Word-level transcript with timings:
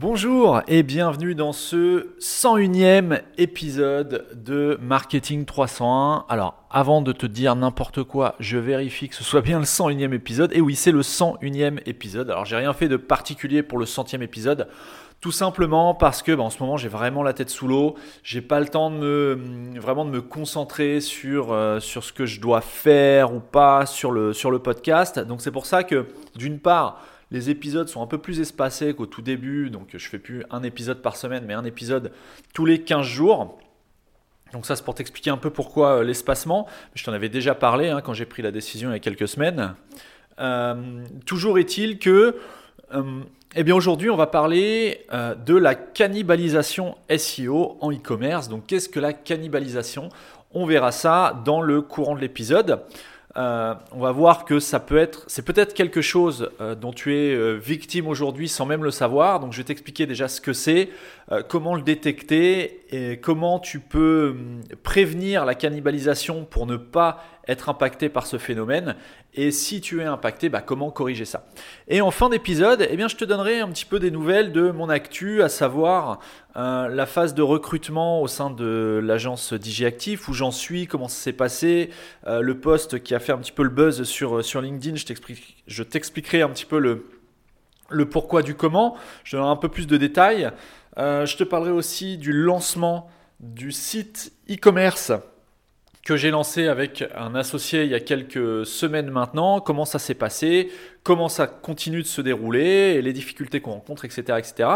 Bonjour 0.00 0.62
et 0.66 0.82
bienvenue 0.82 1.34
dans 1.34 1.52
ce 1.52 2.16
101e 2.20 3.20
épisode 3.36 4.24
de 4.34 4.78
Marketing 4.80 5.44
301. 5.44 6.24
Alors, 6.30 6.54
avant 6.70 7.02
de 7.02 7.12
te 7.12 7.26
dire 7.26 7.54
n'importe 7.54 8.02
quoi, 8.04 8.34
je 8.40 8.56
vérifie 8.56 9.10
que 9.10 9.14
ce 9.14 9.22
soit 9.22 9.42
bien 9.42 9.58
le 9.58 9.66
101e 9.66 10.14
épisode. 10.14 10.52
Et 10.54 10.62
oui, 10.62 10.74
c'est 10.74 10.90
le 10.90 11.02
101e 11.02 11.82
épisode. 11.84 12.30
Alors, 12.30 12.46
j'ai 12.46 12.56
rien 12.56 12.72
fait 12.72 12.88
de 12.88 12.96
particulier 12.96 13.62
pour 13.62 13.76
le 13.76 13.84
100e 13.84 14.22
épisode. 14.22 14.68
Tout 15.20 15.32
simplement 15.32 15.92
parce 15.92 16.22
que 16.22 16.32
bah, 16.32 16.44
en 16.44 16.48
ce 16.48 16.60
moment 16.60 16.78
j'ai 16.78 16.88
vraiment 16.88 17.22
la 17.22 17.34
tête 17.34 17.50
sous 17.50 17.68
l'eau, 17.68 17.94
j'ai 18.22 18.40
pas 18.40 18.58
le 18.58 18.68
temps 18.68 18.90
de 18.90 18.96
me 18.96 19.78
vraiment 19.78 20.06
me 20.06 20.22
concentrer 20.22 21.02
sur, 21.02 21.52
euh, 21.52 21.78
sur 21.78 22.04
ce 22.04 22.14
que 22.14 22.24
je 22.24 22.40
dois 22.40 22.62
faire 22.62 23.34
ou 23.34 23.40
pas 23.40 23.84
sur 23.84 24.12
le 24.12 24.58
podcast. 24.60 25.18
Donc 25.18 25.42
c'est 25.42 25.50
pour 25.50 25.66
ça 25.66 25.84
que 25.84 26.06
d'une 26.36 26.58
part 26.58 27.02
les 27.30 27.50
épisodes 27.50 27.88
sont 27.88 28.02
un 28.02 28.06
peu 28.06 28.18
plus 28.18 28.40
espacés 28.40 28.94
qu'au 28.94 29.06
tout 29.06 29.22
début, 29.22 29.70
donc 29.70 29.90
je 29.92 30.08
fais 30.08 30.18
plus 30.18 30.44
un 30.50 30.62
épisode 30.62 31.00
par 31.00 31.16
semaine, 31.16 31.44
mais 31.46 31.54
un 31.54 31.64
épisode 31.64 32.12
tous 32.52 32.66
les 32.66 32.82
15 32.82 33.06
jours. 33.06 33.58
Donc 34.52 34.66
ça 34.66 34.74
c'est 34.74 34.84
pour 34.84 34.94
t'expliquer 34.94 35.30
un 35.30 35.36
peu 35.36 35.50
pourquoi 35.50 35.98
euh, 35.98 36.04
l'espacement. 36.04 36.66
Je 36.94 37.04
t'en 37.04 37.12
avais 37.12 37.28
déjà 37.28 37.54
parlé 37.54 37.88
hein, 37.88 38.00
quand 38.00 38.14
j'ai 38.14 38.26
pris 38.26 38.42
la 38.42 38.50
décision 38.50 38.90
il 38.90 38.94
y 38.94 38.96
a 38.96 39.00
quelques 39.00 39.28
semaines. 39.28 39.74
Euh, 40.40 41.04
toujours 41.26 41.58
est-il 41.58 41.98
que, 41.98 42.36
euh, 42.94 43.20
eh 43.54 43.62
bien 43.62 43.74
aujourd'hui 43.74 44.10
on 44.10 44.16
va 44.16 44.26
parler 44.26 45.06
de 45.12 45.56
la 45.56 45.74
cannibalisation 45.74 46.96
SEO 47.16 47.78
en 47.80 47.92
e-commerce. 47.92 48.48
Donc 48.48 48.66
qu'est-ce 48.66 48.88
que 48.88 49.00
la 49.00 49.12
cannibalisation? 49.12 50.08
On 50.52 50.66
verra 50.66 50.90
ça 50.90 51.40
dans 51.44 51.60
le 51.60 51.80
courant 51.80 52.16
de 52.16 52.20
l'épisode. 52.20 52.80
Euh, 53.36 53.74
on 53.92 54.00
va 54.00 54.10
voir 54.10 54.44
que 54.44 54.58
ça 54.58 54.80
peut 54.80 54.98
être, 54.98 55.22
c'est 55.28 55.44
peut-être 55.44 55.72
quelque 55.72 56.00
chose 56.00 56.50
euh, 56.60 56.74
dont 56.74 56.92
tu 56.92 57.14
es 57.14 57.32
euh, 57.32 57.52
victime 57.52 58.08
aujourd'hui 58.08 58.48
sans 58.48 58.66
même 58.66 58.82
le 58.82 58.90
savoir. 58.90 59.38
Donc 59.38 59.52
je 59.52 59.58
vais 59.58 59.64
t'expliquer 59.64 60.06
déjà 60.06 60.26
ce 60.28 60.40
que 60.40 60.52
c'est, 60.52 60.88
comment 61.48 61.76
le 61.76 61.82
détecter 61.82 62.82
et 62.90 63.20
comment 63.20 63.60
tu 63.60 63.78
peux 63.78 64.30
hum, 64.30 64.62
prévenir 64.82 65.44
la 65.44 65.54
cannibalisation 65.54 66.44
pour 66.44 66.66
ne 66.66 66.76
pas 66.76 67.22
être 67.50 67.68
impacté 67.68 68.08
par 68.08 68.26
ce 68.26 68.38
phénomène 68.38 68.96
et 69.34 69.50
si 69.50 69.80
tu 69.80 70.00
es 70.00 70.04
impacté, 70.04 70.48
bah, 70.48 70.60
comment 70.60 70.90
corriger 70.90 71.24
ça? 71.24 71.46
Et 71.88 72.00
en 72.00 72.10
fin 72.10 72.28
d'épisode, 72.28 72.86
eh 72.88 72.96
bien, 72.96 73.08
je 73.08 73.16
te 73.16 73.24
donnerai 73.24 73.60
un 73.60 73.68
petit 73.68 73.84
peu 73.84 73.98
des 73.98 74.10
nouvelles 74.10 74.52
de 74.52 74.70
mon 74.70 74.88
actu, 74.88 75.42
à 75.42 75.48
savoir 75.48 76.20
euh, 76.56 76.88
la 76.88 77.06
phase 77.06 77.34
de 77.34 77.42
recrutement 77.42 78.22
au 78.22 78.28
sein 78.28 78.50
de 78.50 79.00
l'agence 79.02 79.52
DigiActif, 79.52 80.28
où 80.28 80.32
j'en 80.32 80.50
suis, 80.50 80.86
comment 80.86 81.08
ça 81.08 81.22
s'est 81.22 81.32
passé, 81.32 81.90
euh, 82.26 82.40
le 82.40 82.58
poste 82.58 83.02
qui 83.02 83.14
a 83.14 83.20
fait 83.20 83.32
un 83.32 83.38
petit 83.38 83.52
peu 83.52 83.62
le 83.62 83.68
buzz 83.68 84.02
sur, 84.04 84.44
sur 84.44 84.60
LinkedIn, 84.60 84.96
je 85.66 85.82
t'expliquerai 85.82 86.42
un 86.42 86.48
petit 86.48 86.66
peu 86.66 86.78
le, 86.78 87.06
le 87.90 88.08
pourquoi 88.08 88.42
du 88.42 88.54
comment, 88.54 88.96
je 89.24 89.36
donnerai 89.36 89.50
un 89.50 89.56
peu 89.56 89.68
plus 89.68 89.86
de 89.86 89.96
détails. 89.96 90.50
Euh, 90.98 91.26
je 91.26 91.36
te 91.36 91.44
parlerai 91.44 91.70
aussi 91.70 92.18
du 92.18 92.32
lancement 92.32 93.08
du 93.38 93.72
site 93.72 94.32
e-commerce 94.50 95.12
que 96.04 96.16
j'ai 96.16 96.30
lancé 96.30 96.66
avec 96.66 97.04
un 97.14 97.34
associé 97.34 97.84
il 97.84 97.90
y 97.90 97.94
a 97.94 98.00
quelques 98.00 98.64
semaines 98.64 99.10
maintenant, 99.10 99.60
comment 99.60 99.84
ça 99.84 99.98
s'est 99.98 100.14
passé, 100.14 100.72
comment 101.02 101.28
ça 101.28 101.46
continue 101.46 102.02
de 102.02 102.06
se 102.06 102.22
dérouler, 102.22 103.02
les 103.02 103.12
difficultés 103.12 103.60
qu'on 103.60 103.72
rencontre, 103.72 104.06
etc., 104.06 104.38
etc. 104.38 104.68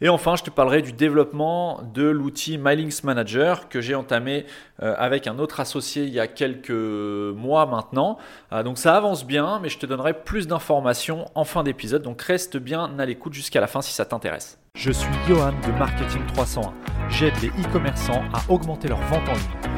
Et 0.00 0.08
enfin, 0.08 0.36
je 0.36 0.42
te 0.42 0.50
parlerai 0.50 0.82
du 0.82 0.92
développement 0.92 1.80
de 1.94 2.04
l'outil 2.04 2.58
MyLinks 2.58 3.02
Manager 3.02 3.68
que 3.68 3.80
j'ai 3.80 3.94
entamé 3.94 4.44
euh, 4.82 4.94
avec 4.98 5.26
un 5.26 5.38
autre 5.38 5.60
associé 5.60 6.04
il 6.04 6.10
y 6.10 6.20
a 6.20 6.26
quelques 6.26 6.70
mois 6.70 7.64
maintenant. 7.66 8.18
Euh, 8.52 8.62
donc 8.62 8.76
ça 8.78 8.94
avance 8.94 9.26
bien, 9.26 9.60
mais 9.60 9.70
je 9.70 9.78
te 9.78 9.86
donnerai 9.86 10.12
plus 10.12 10.46
d'informations 10.46 11.30
en 11.34 11.44
fin 11.44 11.62
d'épisode. 11.62 12.02
Donc 12.02 12.20
reste 12.20 12.58
bien 12.58 12.92
à 12.98 13.06
l'écoute 13.06 13.32
jusqu'à 13.32 13.60
la 13.60 13.66
fin 13.68 13.80
si 13.80 13.92
ça 13.92 14.04
t'intéresse. 14.04 14.58
Je 14.74 14.92
suis 14.92 15.12
Johan 15.26 15.52
de 15.66 15.72
Marketing 15.78 16.24
301. 16.34 16.72
J'aide 17.08 17.34
les 17.42 17.48
e-commerçants 17.48 18.22
à 18.32 18.52
augmenter 18.52 18.88
leur 18.88 19.00
vente 19.00 19.28
en 19.28 19.32
ligne. 19.32 19.67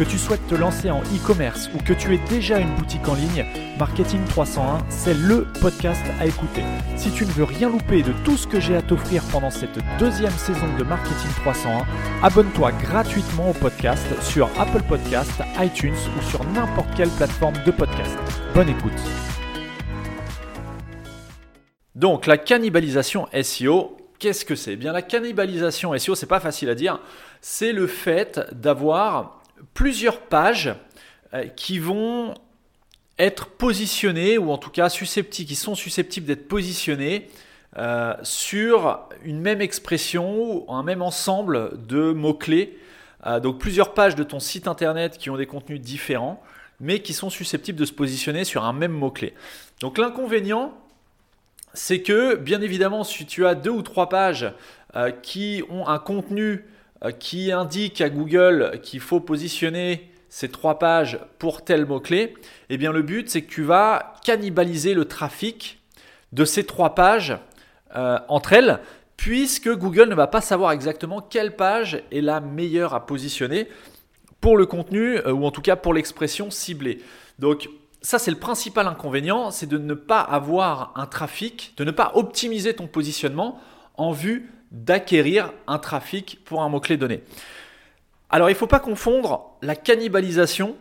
Que 0.00 0.04
tu 0.06 0.16
souhaites 0.16 0.46
te 0.46 0.54
lancer 0.54 0.90
en 0.90 1.02
e-commerce 1.14 1.68
ou 1.74 1.78
que 1.82 1.92
tu 1.92 2.14
aies 2.14 2.20
déjà 2.30 2.58
une 2.58 2.74
boutique 2.76 3.06
en 3.06 3.12
ligne, 3.12 3.44
Marketing 3.78 4.24
301, 4.30 4.78
c'est 4.88 5.12
le 5.12 5.46
podcast 5.60 6.00
à 6.18 6.24
écouter. 6.24 6.62
Si 6.96 7.10
tu 7.10 7.26
ne 7.26 7.30
veux 7.32 7.44
rien 7.44 7.68
louper 7.68 8.02
de 8.02 8.12
tout 8.24 8.38
ce 8.38 8.46
que 8.46 8.60
j'ai 8.60 8.74
à 8.74 8.80
t'offrir 8.80 9.22
pendant 9.30 9.50
cette 9.50 9.78
deuxième 9.98 10.32
saison 10.32 10.74
de 10.78 10.84
Marketing 10.84 11.30
301, 11.42 11.84
abonne-toi 12.22 12.72
gratuitement 12.72 13.50
au 13.50 13.52
podcast 13.52 14.06
sur 14.22 14.48
Apple 14.58 14.82
Podcast, 14.88 15.32
iTunes 15.58 15.92
ou 16.18 16.22
sur 16.30 16.42
n'importe 16.44 16.88
quelle 16.96 17.10
plateforme 17.10 17.62
de 17.66 17.70
podcast. 17.70 18.16
Bonne 18.54 18.70
écoute. 18.70 18.98
Donc 21.94 22.24
la 22.24 22.38
cannibalisation 22.38 23.28
SEO, 23.42 23.98
qu'est-ce 24.18 24.46
que 24.46 24.54
c'est? 24.54 24.72
Eh 24.72 24.76
Bien 24.76 24.94
la 24.94 25.02
cannibalisation 25.02 25.92
SEO, 25.98 26.14
c'est 26.14 26.24
pas 26.24 26.40
facile 26.40 26.70
à 26.70 26.74
dire, 26.74 27.00
c'est 27.42 27.72
le 27.72 27.86
fait 27.86 28.40
d'avoir 28.52 29.39
plusieurs 29.74 30.20
pages 30.20 30.74
euh, 31.34 31.44
qui 31.46 31.78
vont 31.78 32.34
être 33.18 33.46
positionnées, 33.48 34.38
ou 34.38 34.50
en 34.50 34.58
tout 34.58 34.70
cas 34.70 34.88
susceptibles, 34.88 35.48
qui 35.48 35.54
sont 35.54 35.74
susceptibles 35.74 36.26
d'être 36.26 36.48
positionnées 36.48 37.28
euh, 37.76 38.14
sur 38.22 39.00
une 39.22 39.40
même 39.40 39.60
expression 39.60 40.42
ou 40.42 40.72
un 40.72 40.82
même 40.82 41.02
ensemble 41.02 41.86
de 41.86 42.12
mots-clés. 42.12 42.78
Euh, 43.26 43.38
donc 43.38 43.58
plusieurs 43.58 43.94
pages 43.94 44.14
de 44.14 44.24
ton 44.24 44.40
site 44.40 44.66
internet 44.66 45.18
qui 45.18 45.30
ont 45.30 45.36
des 45.36 45.46
contenus 45.46 45.80
différents, 45.80 46.42
mais 46.80 47.00
qui 47.00 47.12
sont 47.12 47.30
susceptibles 47.30 47.78
de 47.78 47.84
se 47.84 47.92
positionner 47.92 48.44
sur 48.44 48.64
un 48.64 48.72
même 48.72 48.92
mot-clé. 48.92 49.34
Donc 49.80 49.98
l'inconvénient, 49.98 50.72
c'est 51.74 52.00
que 52.00 52.36
bien 52.36 52.62
évidemment, 52.62 53.04
si 53.04 53.26
tu 53.26 53.46
as 53.46 53.54
deux 53.54 53.70
ou 53.70 53.82
trois 53.82 54.08
pages 54.08 54.52
qui 55.22 55.62
ont 55.70 55.86
un 55.86 56.00
contenu 56.00 56.64
qui 57.18 57.50
indique 57.50 58.00
à 58.00 58.10
Google 58.10 58.80
qu'il 58.82 59.00
faut 59.00 59.20
positionner 59.20 60.10
ces 60.28 60.48
trois 60.48 60.78
pages 60.78 61.18
pour 61.38 61.64
tel 61.64 61.86
mot-clé, 61.86 62.34
eh 62.70 62.78
bien 62.78 62.92
le 62.92 63.02
but 63.02 63.28
c'est 63.28 63.42
que 63.42 63.50
tu 63.50 63.62
vas 63.62 64.14
cannibaliser 64.24 64.94
le 64.94 65.04
trafic 65.04 65.80
de 66.32 66.44
ces 66.44 66.64
trois 66.64 66.94
pages 66.94 67.36
euh, 67.96 68.18
entre 68.28 68.52
elles, 68.52 68.78
puisque 69.16 69.68
Google 69.68 70.08
ne 70.08 70.14
va 70.14 70.28
pas 70.28 70.40
savoir 70.40 70.70
exactement 70.72 71.20
quelle 71.20 71.56
page 71.56 72.02
est 72.12 72.20
la 72.20 72.40
meilleure 72.40 72.94
à 72.94 73.06
positionner 73.06 73.68
pour 74.40 74.56
le 74.56 74.66
contenu, 74.66 75.16
euh, 75.18 75.32
ou 75.32 75.44
en 75.44 75.50
tout 75.50 75.60
cas 75.60 75.76
pour 75.76 75.92
l'expression 75.92 76.50
ciblée. 76.50 77.02
Donc 77.38 77.68
ça 78.00 78.18
c'est 78.18 78.30
le 78.30 78.38
principal 78.38 78.86
inconvénient, 78.86 79.50
c'est 79.50 79.66
de 79.66 79.78
ne 79.78 79.94
pas 79.94 80.20
avoir 80.20 80.92
un 80.94 81.06
trafic, 81.06 81.74
de 81.76 81.84
ne 81.84 81.90
pas 81.90 82.12
optimiser 82.14 82.74
ton 82.74 82.86
positionnement 82.86 83.60
en 83.96 84.12
vue 84.12 84.48
d'acquérir 84.70 85.52
un 85.66 85.78
trafic 85.78 86.40
pour 86.44 86.62
un 86.62 86.68
mot-clé 86.68 86.96
donné. 86.96 87.22
Alors 88.28 88.48
il 88.48 88.52
ne 88.52 88.58
faut 88.58 88.66
pas 88.66 88.80
confondre 88.80 89.56
la 89.62 89.74
cannibalisation 89.74 90.76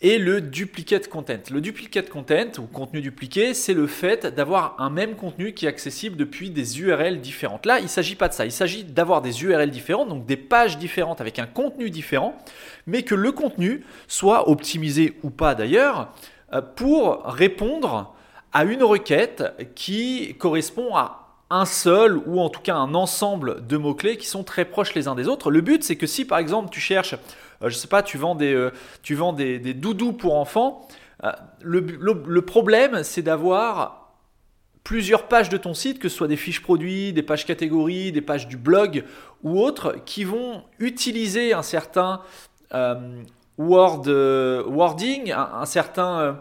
et 0.00 0.18
le 0.18 0.42
duplicate 0.42 1.08
content. 1.08 1.38
Le 1.50 1.62
duplicate 1.62 2.10
content 2.10 2.58
ou 2.58 2.66
contenu 2.66 3.00
dupliqué, 3.00 3.54
c'est 3.54 3.72
le 3.72 3.86
fait 3.86 4.26
d'avoir 4.26 4.76
un 4.78 4.90
même 4.90 5.14
contenu 5.14 5.54
qui 5.54 5.64
est 5.64 5.68
accessible 5.68 6.16
depuis 6.16 6.50
des 6.50 6.80
URL 6.80 7.22
différentes. 7.22 7.64
Là, 7.64 7.78
il 7.78 7.84
ne 7.84 7.88
s'agit 7.88 8.16
pas 8.16 8.28
de 8.28 8.34
ça. 8.34 8.44
Il 8.44 8.52
s'agit 8.52 8.84
d'avoir 8.84 9.22
des 9.22 9.42
URL 9.42 9.70
différentes, 9.70 10.10
donc 10.10 10.26
des 10.26 10.36
pages 10.36 10.76
différentes 10.76 11.22
avec 11.22 11.38
un 11.38 11.46
contenu 11.46 11.88
différent, 11.88 12.36
mais 12.86 13.02
que 13.02 13.14
le 13.14 13.32
contenu 13.32 13.82
soit 14.06 14.50
optimisé 14.50 15.14
ou 15.22 15.30
pas 15.30 15.54
d'ailleurs 15.54 16.12
euh, 16.52 16.60
pour 16.60 17.24
répondre 17.24 18.14
à 18.52 18.64
une 18.64 18.82
requête 18.82 19.42
qui 19.74 20.34
correspond 20.38 20.94
à 20.94 21.23
un 21.54 21.66
seul 21.66 22.20
ou 22.26 22.40
en 22.40 22.48
tout 22.48 22.60
cas 22.60 22.74
un 22.74 22.94
ensemble 22.94 23.64
de 23.66 23.76
mots-clés 23.76 24.16
qui 24.16 24.26
sont 24.26 24.42
très 24.42 24.64
proches 24.64 24.94
les 24.94 25.06
uns 25.06 25.14
des 25.14 25.28
autres. 25.28 25.50
Le 25.50 25.60
but, 25.60 25.84
c'est 25.84 25.96
que 25.96 26.06
si 26.06 26.24
par 26.24 26.38
exemple 26.38 26.68
tu 26.70 26.80
cherches, 26.80 27.14
euh, 27.62 27.70
je 27.70 27.76
sais 27.76 27.86
pas, 27.86 28.02
tu 28.02 28.18
vends 28.18 28.34
des, 28.34 28.52
euh, 28.52 28.72
tu 29.02 29.16
des, 29.36 29.74
doudous 29.74 30.12
pour 30.12 30.36
enfants, 30.36 30.88
euh, 31.22 31.30
le, 31.62 32.40
problème, 32.40 33.04
c'est 33.04 33.22
d'avoir 33.22 34.14
plusieurs 34.82 35.28
pages 35.28 35.48
de 35.48 35.56
ton 35.56 35.74
site, 35.74 35.98
que 36.00 36.08
ce 36.08 36.16
soit 36.16 36.28
des 36.28 36.36
fiches 36.36 36.60
produits, 36.60 37.12
des 37.12 37.22
pages 37.22 37.46
catégories, 37.46 38.10
des 38.10 38.20
pages 38.20 38.48
du 38.48 38.56
blog 38.56 39.04
ou 39.44 39.60
autres, 39.60 39.96
qui 40.04 40.24
vont 40.24 40.64
utiliser 40.80 41.54
un 41.54 41.62
certain 41.62 42.20
euh, 42.74 43.22
word, 43.58 44.08
wording, 44.66 45.32
un, 45.32 45.64
certain, 45.66 46.20
euh, 46.20 46.32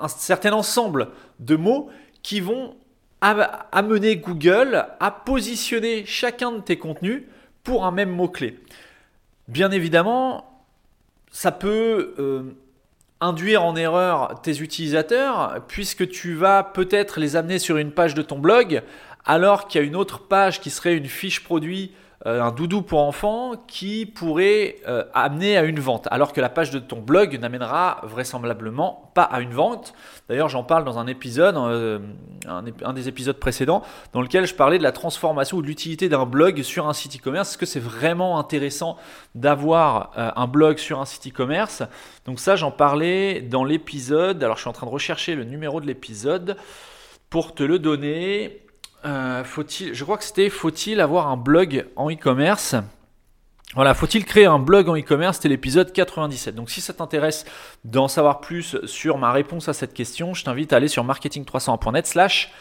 un 0.00 0.08
certain 0.08 0.52
ensemble 0.52 1.08
de 1.38 1.54
mots 1.54 1.88
qui 2.22 2.40
vont 2.40 2.74
amener 3.22 4.16
Google 4.16 4.86
à 5.00 5.10
positionner 5.10 6.04
chacun 6.04 6.52
de 6.52 6.60
tes 6.60 6.76
contenus 6.76 7.22
pour 7.64 7.86
un 7.86 7.92
même 7.92 8.10
mot-clé. 8.10 8.58
Bien 9.48 9.70
évidemment, 9.70 10.62
ça 11.30 11.52
peut 11.52 12.54
induire 13.20 13.64
en 13.64 13.76
erreur 13.76 14.40
tes 14.42 14.60
utilisateurs 14.60 15.64
puisque 15.68 16.08
tu 16.08 16.34
vas 16.34 16.64
peut-être 16.64 17.20
les 17.20 17.36
amener 17.36 17.58
sur 17.58 17.76
une 17.76 17.92
page 17.92 18.14
de 18.14 18.22
ton 18.22 18.38
blog 18.38 18.82
alors 19.24 19.68
qu'il 19.68 19.80
y 19.80 19.84
a 19.84 19.86
une 19.86 19.96
autre 19.96 20.26
page 20.26 20.60
qui 20.60 20.70
serait 20.70 20.96
une 20.96 21.06
fiche 21.06 21.44
produit 21.44 21.92
euh, 21.92 22.11
un 22.24 22.52
doudou 22.52 22.82
pour 22.82 23.00
enfants 23.00 23.52
qui 23.66 24.06
pourrait 24.06 24.76
euh, 24.86 25.04
amener 25.12 25.56
à 25.56 25.64
une 25.64 25.80
vente, 25.80 26.06
alors 26.12 26.32
que 26.32 26.40
la 26.40 26.48
page 26.48 26.70
de 26.70 26.78
ton 26.78 27.00
blog 27.00 27.38
n'amènera 27.40 28.00
vraisemblablement 28.04 29.10
pas 29.14 29.24
à 29.24 29.40
une 29.40 29.52
vente. 29.52 29.92
D'ailleurs, 30.28 30.48
j'en 30.48 30.62
parle 30.62 30.84
dans 30.84 30.98
un 30.98 31.08
épisode, 31.08 31.56
euh, 31.56 31.98
un, 32.46 32.92
des 32.92 33.08
épisodes 33.08 33.36
précédents, 33.36 33.82
dans 34.12 34.22
lequel 34.22 34.46
je 34.46 34.54
parlais 34.54 34.78
de 34.78 34.84
la 34.84 34.92
transformation 34.92 35.56
ou 35.56 35.62
de 35.62 35.66
l'utilité 35.66 36.08
d'un 36.08 36.24
blog 36.24 36.62
sur 36.62 36.88
un 36.88 36.92
site 36.92 37.16
e-commerce. 37.16 37.50
Est-ce 37.50 37.58
que 37.58 37.66
c'est 37.66 37.80
vraiment 37.80 38.38
intéressant 38.38 38.96
d'avoir 39.34 40.12
un 40.16 40.46
blog 40.46 40.78
sur 40.78 41.00
un 41.00 41.04
site 41.04 41.28
e-commerce? 41.28 41.82
Donc 42.24 42.38
ça, 42.38 42.54
j'en 42.54 42.70
parlais 42.70 43.40
dans 43.40 43.64
l'épisode. 43.64 44.42
Alors, 44.44 44.56
je 44.56 44.62
suis 44.62 44.70
en 44.70 44.72
train 44.72 44.86
de 44.86 44.92
rechercher 44.92 45.34
le 45.34 45.44
numéro 45.44 45.80
de 45.80 45.86
l'épisode 45.86 46.56
pour 47.30 47.54
te 47.54 47.62
le 47.62 47.78
donner. 47.78 48.61
Euh, 49.04 49.42
faut-il, 49.44 49.94
je 49.94 50.04
crois 50.04 50.16
que 50.16 50.24
c'était 50.24 50.48
faut-il 50.48 51.00
avoir 51.00 51.28
un 51.28 51.36
blog 51.36 51.86
en 51.96 52.10
e-commerce? 52.10 52.76
Voilà, 53.74 53.94
faut-il 53.94 54.24
créer 54.24 54.44
un 54.44 54.58
blog 54.58 54.88
en 54.88 54.96
e-commerce? 54.96 55.36
C'était 55.36 55.48
l'épisode 55.48 55.92
97. 55.92 56.54
Donc 56.54 56.70
si 56.70 56.80
ça 56.80 56.92
t'intéresse 56.92 57.44
d'en 57.84 58.06
savoir 58.06 58.40
plus 58.40 58.76
sur 58.84 59.18
ma 59.18 59.32
réponse 59.32 59.68
à 59.68 59.72
cette 59.72 59.94
question, 59.94 60.34
je 60.34 60.44
t'invite 60.44 60.72
à 60.72 60.76
aller 60.76 60.88
sur 60.88 61.04
marketing301.net 61.04 62.06
slash 62.06 62.52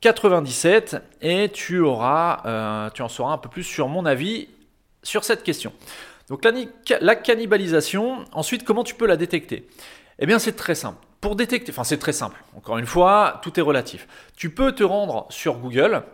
97 0.00 0.96
et 1.22 1.50
tu 1.50 1.80
auras, 1.80 2.42
euh, 2.46 2.90
tu 2.90 3.02
en 3.02 3.08
sauras 3.08 3.32
un 3.32 3.38
peu 3.38 3.48
plus 3.48 3.64
sur 3.64 3.88
mon 3.88 4.06
avis 4.06 4.48
sur 5.02 5.24
cette 5.24 5.42
question. 5.42 5.72
Donc 6.28 6.44
la 7.00 7.14
cannibalisation, 7.14 8.24
ensuite 8.32 8.64
comment 8.64 8.82
tu 8.82 8.94
peux 8.94 9.06
la 9.06 9.16
détecter? 9.16 9.68
Eh 10.18 10.26
bien 10.26 10.38
c'est 10.38 10.56
très 10.56 10.74
simple 10.74 10.98
pour 11.26 11.34
détecter, 11.34 11.72
enfin 11.72 11.82
c'est 11.82 11.98
très 11.98 12.12
simple, 12.12 12.40
encore 12.56 12.78
une 12.78 12.86
fois, 12.86 13.40
tout 13.42 13.58
est 13.58 13.62
relatif. 13.62 14.06
Tu 14.36 14.48
peux 14.48 14.70
te 14.70 14.84
rendre 14.84 15.26
sur 15.28 15.58
Google 15.58 16.04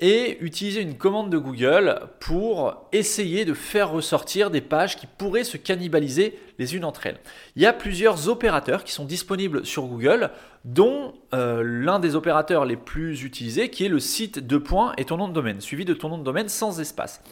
et 0.00 0.38
utiliser 0.40 0.80
une 0.80 0.98
commande 0.98 1.30
de 1.30 1.38
Google 1.38 2.00
pour 2.18 2.88
essayer 2.90 3.44
de 3.44 3.54
faire 3.54 3.90
ressortir 3.90 4.50
des 4.50 4.60
pages 4.60 4.96
qui 4.96 5.06
pourraient 5.06 5.44
se 5.44 5.56
cannibaliser 5.56 6.36
les 6.58 6.74
unes 6.74 6.84
entre 6.84 7.06
elles. 7.06 7.20
Il 7.54 7.62
y 7.62 7.66
a 7.66 7.72
plusieurs 7.72 8.28
opérateurs 8.28 8.82
qui 8.82 8.90
sont 8.90 9.04
disponibles 9.04 9.64
sur 9.64 9.84
Google, 9.84 10.30
dont 10.64 11.14
euh, 11.32 11.62
l'un 11.64 12.00
des 12.00 12.16
opérateurs 12.16 12.64
les 12.64 12.76
plus 12.76 13.22
utilisés 13.22 13.70
qui 13.70 13.84
est 13.84 13.88
le 13.88 14.00
site 14.00 14.40
de 14.44 14.58
points 14.58 14.94
et 14.96 15.04
ton 15.04 15.16
nom 15.16 15.28
de 15.28 15.32
domaine, 15.32 15.60
suivi 15.60 15.84
de 15.84 15.94
ton 15.94 16.08
nom 16.08 16.18
de 16.18 16.24
domaine 16.24 16.48
sans 16.48 16.80
espace. 16.80 17.22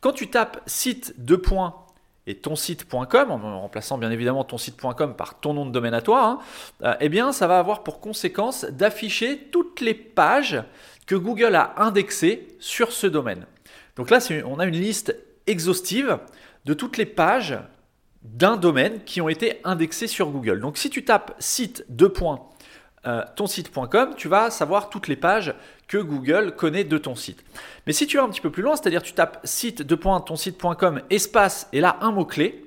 Quand 0.00 0.12
tu 0.12 0.28
tapes 0.28 0.62
site 0.66 1.14
de 1.18 1.34
points 1.34 1.85
et 2.26 2.34
ton 2.34 2.56
site.com, 2.56 3.30
en 3.30 3.60
remplaçant 3.60 3.98
bien 3.98 4.10
évidemment 4.10 4.44
ton 4.44 4.58
site.com 4.58 5.14
par 5.14 5.38
ton 5.38 5.54
nom 5.54 5.66
de 5.66 5.70
domaine 5.70 5.94
à 5.94 6.02
toi, 6.02 6.24
hein, 6.24 6.38
euh, 6.82 6.94
eh 7.00 7.08
bien 7.08 7.32
ça 7.32 7.46
va 7.46 7.58
avoir 7.58 7.82
pour 7.82 8.00
conséquence 8.00 8.64
d'afficher 8.64 9.48
toutes 9.52 9.80
les 9.80 9.94
pages 9.94 10.62
que 11.06 11.14
Google 11.14 11.54
a 11.54 11.74
indexées 11.76 12.48
sur 12.58 12.92
ce 12.92 13.06
domaine. 13.06 13.46
Donc 13.96 14.10
là, 14.10 14.18
on 14.44 14.58
a 14.58 14.66
une 14.66 14.76
liste 14.76 15.16
exhaustive 15.46 16.18
de 16.64 16.74
toutes 16.74 16.96
les 16.96 17.06
pages 17.06 17.58
d'un 18.22 18.56
domaine 18.56 19.02
qui 19.04 19.20
ont 19.20 19.28
été 19.28 19.60
indexées 19.64 20.08
sur 20.08 20.30
Google. 20.30 20.60
Donc 20.60 20.78
si 20.78 20.90
tu 20.90 21.04
tapes 21.04 21.34
site 21.38 21.84
2 21.88 22.12
euh, 23.06 23.22
ton 23.36 23.46
site.com, 23.46 24.14
tu 24.16 24.28
vas 24.28 24.50
savoir 24.50 24.90
toutes 24.90 25.08
les 25.08 25.16
pages 25.16 25.54
que 25.88 25.98
Google 25.98 26.54
connaît 26.56 26.84
de 26.84 26.98
ton 26.98 27.14
site. 27.14 27.44
Mais 27.86 27.92
si 27.92 28.06
tu 28.06 28.16
vas 28.16 28.24
un 28.24 28.28
petit 28.28 28.40
peu 28.40 28.50
plus 28.50 28.62
loin, 28.62 28.74
c'est-à-dire 28.76 29.02
tu 29.02 29.12
tapes 29.12 29.40
site 29.44 29.84
site.com 30.36 31.00
espace 31.10 31.68
et 31.72 31.80
là 31.80 31.98
un 32.00 32.10
mot-clé, 32.10 32.64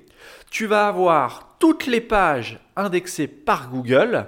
tu 0.50 0.66
vas 0.66 0.88
avoir 0.88 1.56
toutes 1.58 1.86
les 1.86 2.00
pages 2.00 2.58
indexées 2.76 3.28
par 3.28 3.70
Google 3.70 4.26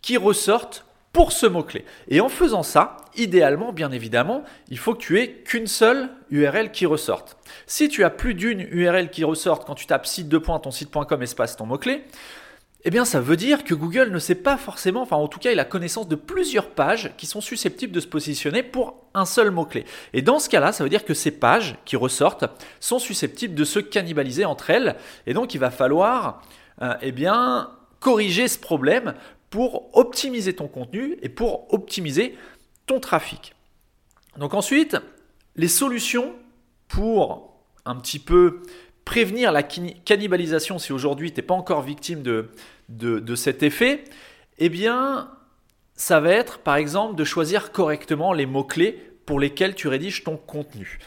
qui 0.00 0.16
ressortent 0.16 0.84
pour 1.12 1.32
ce 1.32 1.46
mot-clé. 1.46 1.84
Et 2.08 2.20
en 2.20 2.28
faisant 2.28 2.62
ça, 2.62 2.96
idéalement, 3.16 3.72
bien 3.72 3.90
évidemment, 3.90 4.44
il 4.68 4.78
faut 4.78 4.94
que 4.94 5.00
tu 5.00 5.18
aies 5.18 5.32
qu'une 5.44 5.66
seule 5.66 6.10
URL 6.30 6.70
qui 6.70 6.86
ressorte. 6.86 7.36
Si 7.66 7.88
tu 7.88 8.04
as 8.04 8.10
plus 8.10 8.34
d'une 8.34 8.60
URL 8.60 9.10
qui 9.10 9.24
ressorte 9.24 9.66
quand 9.66 9.74
tu 9.74 9.86
tapes 9.86 10.06
site 10.06 10.32
site.com 10.70 11.22
espace 11.22 11.56
ton 11.56 11.66
mot-clé, 11.66 12.04
eh 12.84 12.90
bien, 12.90 13.04
ça 13.04 13.20
veut 13.20 13.36
dire 13.36 13.64
que 13.64 13.74
Google 13.74 14.10
ne 14.10 14.18
sait 14.20 14.36
pas 14.36 14.56
forcément, 14.56 15.02
enfin 15.02 15.16
en 15.16 15.26
tout 15.26 15.40
cas, 15.40 15.50
il 15.50 15.58
a 15.58 15.64
connaissance 15.64 16.06
de 16.06 16.14
plusieurs 16.14 16.70
pages 16.70 17.12
qui 17.16 17.26
sont 17.26 17.40
susceptibles 17.40 17.92
de 17.92 18.00
se 18.00 18.06
positionner 18.06 18.62
pour 18.62 19.04
un 19.14 19.24
seul 19.24 19.50
mot-clé. 19.50 19.84
Et 20.12 20.22
dans 20.22 20.38
ce 20.38 20.48
cas-là, 20.48 20.70
ça 20.72 20.84
veut 20.84 20.90
dire 20.90 21.04
que 21.04 21.14
ces 21.14 21.32
pages 21.32 21.76
qui 21.84 21.96
ressortent 21.96 22.44
sont 22.78 23.00
susceptibles 23.00 23.54
de 23.54 23.64
se 23.64 23.80
cannibaliser 23.80 24.44
entre 24.44 24.70
elles. 24.70 24.96
Et 25.26 25.34
donc, 25.34 25.54
il 25.54 25.58
va 25.58 25.70
falloir, 25.70 26.42
euh, 26.80 26.94
eh 27.02 27.10
bien, 27.10 27.72
corriger 27.98 28.46
ce 28.46 28.58
problème 28.58 29.14
pour 29.50 29.96
optimiser 29.96 30.54
ton 30.54 30.68
contenu 30.68 31.16
et 31.22 31.28
pour 31.28 31.72
optimiser 31.74 32.36
ton 32.86 33.00
trafic. 33.00 33.54
Donc 34.36 34.54
ensuite, 34.54 34.96
les 35.56 35.68
solutions 35.68 36.32
pour 36.86 37.54
un 37.84 37.96
petit 37.96 38.18
peu 38.18 38.62
prévenir 39.08 39.52
la 39.52 39.62
cannibalisation 39.62 40.78
si 40.78 40.92
aujourd'hui 40.92 41.32
tu 41.32 41.40
n'es 41.40 41.46
pas 41.46 41.54
encore 41.54 41.80
victime 41.80 42.22
de, 42.22 43.34
cet 43.36 43.62
effet, 43.62 44.04
eh 44.58 44.68
bien, 44.68 45.30
ça 45.94 46.20
va 46.20 46.28
être 46.28 46.58
par 46.58 46.76
exemple 46.76 47.14
de 47.14 47.24
choisir 47.24 47.72
correctement 47.72 48.34
les 48.34 48.44
mots-clés 48.44 49.00
pour 49.24 49.40
lesquels 49.40 49.74
tu 49.74 49.88
rédiges 49.88 50.24
ton 50.24 50.36
contenu. 50.36 50.98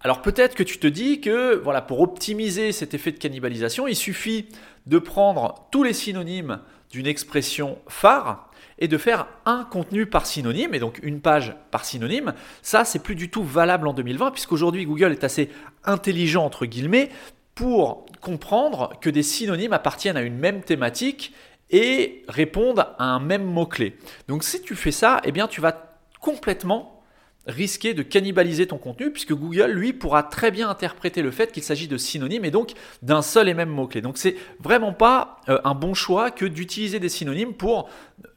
Alors 0.00 0.22
peut-être 0.22 0.54
que 0.54 0.62
tu 0.62 0.78
te 0.78 0.86
dis 0.86 1.20
que 1.20 1.54
voilà, 1.56 1.82
pour 1.82 2.00
optimiser 2.00 2.72
cet 2.72 2.94
effet 2.94 3.12
de 3.12 3.18
cannibalisation, 3.18 3.86
il 3.86 3.94
suffit 3.94 4.48
de 4.86 4.98
prendre 4.98 5.68
tous 5.70 5.82
les 5.82 5.92
synonymes 5.92 6.60
d'une 6.90 7.06
expression 7.06 7.76
phare 7.88 8.50
et 8.82 8.88
de 8.88 8.98
faire 8.98 9.28
un 9.46 9.62
contenu 9.62 10.06
par 10.06 10.26
synonyme, 10.26 10.74
et 10.74 10.80
donc 10.80 10.98
une 11.04 11.20
page 11.20 11.54
par 11.70 11.84
synonyme, 11.84 12.34
ça 12.62 12.84
c'est 12.84 12.98
plus 12.98 13.14
du 13.14 13.30
tout 13.30 13.44
valable 13.44 13.86
en 13.86 13.92
2020, 13.92 14.32
puisqu'aujourd'hui 14.32 14.84
Google 14.86 15.12
est 15.12 15.22
assez 15.22 15.50
intelligent, 15.84 16.44
entre 16.44 16.66
guillemets, 16.66 17.08
pour 17.54 18.06
comprendre 18.20 18.98
que 19.00 19.08
des 19.08 19.22
synonymes 19.22 19.72
appartiennent 19.72 20.16
à 20.16 20.22
une 20.22 20.36
même 20.36 20.62
thématique 20.62 21.32
et 21.70 22.24
répondent 22.26 22.84
à 22.98 23.04
un 23.04 23.20
même 23.20 23.44
mot-clé. 23.44 23.96
Donc 24.26 24.42
si 24.42 24.60
tu 24.60 24.74
fais 24.74 24.90
ça, 24.90 25.20
eh 25.22 25.30
bien 25.30 25.46
tu 25.46 25.60
vas 25.60 25.96
complètement 26.20 27.04
risquer 27.46 27.94
de 27.94 28.02
cannibaliser 28.02 28.66
ton 28.66 28.78
contenu 28.78 29.12
puisque 29.12 29.32
Google, 29.32 29.70
lui, 29.70 29.92
pourra 29.92 30.22
très 30.22 30.50
bien 30.50 30.68
interpréter 30.68 31.22
le 31.22 31.30
fait 31.30 31.52
qu'il 31.52 31.62
s'agit 31.62 31.88
de 31.88 31.96
synonymes 31.96 32.44
et 32.44 32.50
donc 32.50 32.72
d'un 33.02 33.22
seul 33.22 33.48
et 33.48 33.54
même 33.54 33.68
mot-clé. 33.68 34.00
Donc 34.00 34.18
c'est 34.18 34.36
vraiment 34.60 34.92
pas 34.92 35.40
euh, 35.48 35.60
un 35.64 35.74
bon 35.74 35.94
choix 35.94 36.30
que 36.30 36.44
d'utiliser 36.44 37.00
des 37.00 37.08
synonymes 37.08 37.54
pour 37.54 37.88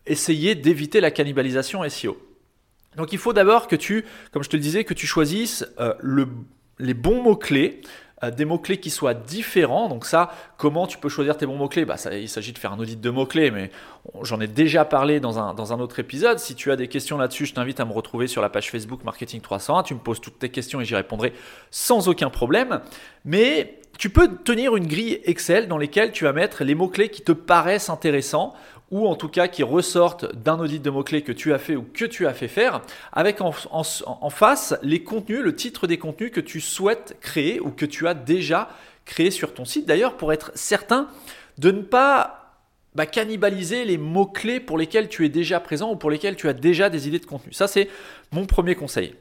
essayer 0.05 0.55
d'éviter 0.55 1.01
la 1.01 1.11
cannibalisation 1.11 1.87
SEO. 1.89 2.17
Donc 2.97 3.11
il 3.13 3.19
faut 3.19 3.33
d'abord 3.33 3.67
que 3.67 3.75
tu, 3.75 4.05
comme 4.31 4.43
je 4.43 4.49
te 4.49 4.55
le 4.55 4.61
disais, 4.61 4.83
que 4.83 4.93
tu 4.93 5.07
choisisses 5.07 5.65
euh, 5.79 5.93
les 6.79 6.93
bons 6.93 7.21
mots-clés 7.21 7.81
euh, 8.23 8.31
des 8.31 8.45
mots-clés 8.45 8.79
qui 8.79 8.89
soient 8.89 9.13
différents. 9.13 9.89
Donc 9.89 10.05
ça, 10.05 10.31
comment 10.57 10.87
tu 10.87 10.97
peux 10.97 11.09
choisir 11.09 11.35
tes 11.35 11.45
bons 11.45 11.57
mots-clés? 11.57 11.83
Bah, 11.83 11.95
Il 12.13 12.29
s'agit 12.29 12.53
de 12.53 12.57
faire 12.57 12.71
un 12.71 12.79
audit 12.79 12.99
de 12.99 13.09
mots-clés, 13.09 13.51
mais 13.51 13.71
j'en 14.21 14.39
ai 14.39 14.47
déjà 14.47 14.85
parlé 14.85 15.19
dans 15.19 15.37
un, 15.37 15.53
dans 15.53 15.73
un 15.73 15.79
autre 15.79 15.99
épisode. 15.99 16.39
Si 16.39 16.55
tu 16.55 16.71
as 16.71 16.77
des 16.77 16.87
questions 16.87 17.17
là-dessus, 17.17 17.45
je 17.45 17.53
t'invite 17.53 17.79
à 17.81 17.85
me 17.85 17.91
retrouver 17.91 18.27
sur 18.27 18.41
la 18.41 18.49
page 18.49 18.71
Facebook 18.71 19.03
Marketing 19.03 19.41
301. 19.41 19.83
Tu 19.83 19.93
me 19.95 19.99
poses 19.99 20.21
toutes 20.21 20.39
tes 20.39 20.49
questions 20.49 20.79
et 20.79 20.85
j'y 20.85 20.95
répondrai 20.95 21.33
sans 21.71 22.07
aucun 22.07 22.29
problème. 22.29 22.79
Mais 23.25 23.79
tu 23.97 24.09
peux 24.09 24.37
tenir 24.43 24.75
une 24.75 24.87
grille 24.87 25.21
Excel 25.25 25.67
dans 25.67 25.77
laquelle 25.77 26.11
tu 26.11 26.25
vas 26.25 26.33
mettre 26.33 26.63
les 26.63 26.75
mots-clés 26.75 27.09
qui 27.09 27.21
te 27.21 27.31
paraissent 27.31 27.89
intéressants 27.89 28.53
ou 28.91 29.07
en 29.07 29.15
tout 29.15 29.29
cas 29.29 29.47
qui 29.47 29.63
ressortent 29.63 30.33
d'un 30.35 30.59
audit 30.59 30.81
de 30.81 30.89
mots-clés 30.89 31.23
que 31.23 31.31
tu 31.31 31.53
as 31.53 31.57
fait 31.57 31.75
ou 31.75 31.83
que 31.83 32.05
tu 32.05 32.27
as 32.27 32.33
fait 32.33 32.47
faire, 32.47 32.81
avec 33.11 33.41
en, 33.41 33.51
face 33.51 34.75
les 34.83 35.03
contenus, 35.03 35.41
le 35.41 35.55
titre 35.55 35.87
des 35.87 35.97
contenus 35.97 36.31
que 36.31 36.39
tu 36.39 36.61
souhaites 36.61 37.17
créer 37.19 37.59
ou 37.59 37.71
que 37.71 37.85
tu 37.85 38.07
as 38.07 38.13
déjà 38.13 38.69
créé 39.05 39.31
sur 39.31 39.53
ton 39.53 39.65
site. 39.65 39.85
D'ailleurs, 39.85 40.17
pour 40.17 40.33
être 40.33 40.51
certain 40.55 41.07
de 41.57 41.71
ne 41.71 41.81
pas 41.81 42.53
bah, 42.93 43.05
cannibaliser 43.05 43.85
les 43.85 43.97
mots-clés 43.97 44.59
pour 44.59 44.77
lesquels 44.77 45.09
tu 45.09 45.25
es 45.25 45.29
déjà 45.29 45.59
présent 45.59 45.91
ou 45.91 45.95
pour 45.95 46.11
lesquels 46.11 46.35
tu 46.35 46.47
as 46.47 46.53
déjà 46.53 46.89
des 46.89 47.07
idées 47.07 47.19
de 47.19 47.25
contenu. 47.25 47.53
Ça, 47.53 47.67
c'est 47.67 47.89
mon 48.31 48.45
premier 48.45 48.75
conseil. 48.75 49.15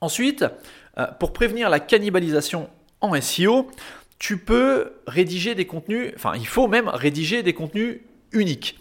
Ensuite, 0.00 0.44
euh, 0.98 1.06
pour 1.18 1.32
prévenir 1.32 1.70
la 1.70 1.80
cannibalisation 1.80 2.68
en 3.04 3.20
SEO, 3.20 3.70
tu 4.18 4.38
peux 4.38 4.92
rédiger 5.06 5.54
des 5.54 5.66
contenus, 5.66 6.12
enfin 6.16 6.32
il 6.36 6.46
faut 6.46 6.68
même 6.68 6.88
rédiger 6.88 7.42
des 7.42 7.52
contenus 7.52 8.00
unique. 8.32 8.78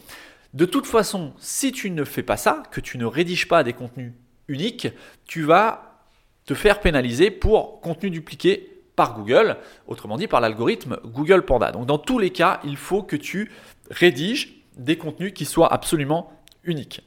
De 0.54 0.66
toute 0.66 0.86
façon, 0.86 1.34
si 1.40 1.72
tu 1.72 1.90
ne 1.90 2.04
fais 2.04 2.24
pas 2.24 2.38
ça, 2.38 2.64
que 2.72 2.80
tu 2.80 2.98
ne 2.98 3.06
rédiges 3.06 3.48
pas 3.48 3.64
des 3.64 3.74
contenus 3.74 4.14
uniques, 4.48 4.88
tu 5.26 5.42
vas 5.44 6.00
te 6.46 6.54
faire 6.54 6.80
pénaliser 6.80 7.32
pour 7.32 7.82
contenu 7.82 8.10
dupliqué 8.10 8.70
par 8.96 9.16
Google, 9.16 9.58
autrement 9.88 10.18
dit 10.18 10.28
par 10.28 10.42
l'algorithme 10.42 11.00
Google 11.06 11.44
Panda. 11.44 11.72
Donc 11.72 11.88
dans 11.88 11.98
tous 11.98 12.20
les 12.20 12.30
cas, 12.30 12.60
il 12.64 12.78
faut 12.78 13.02
que 13.02 13.16
tu 13.16 13.52
rédiges 13.90 14.54
des 14.78 14.98
contenus 14.98 15.34
qui 15.34 15.46
soient 15.46 15.74
absolument 15.74 16.32
uniques. 16.64 17.02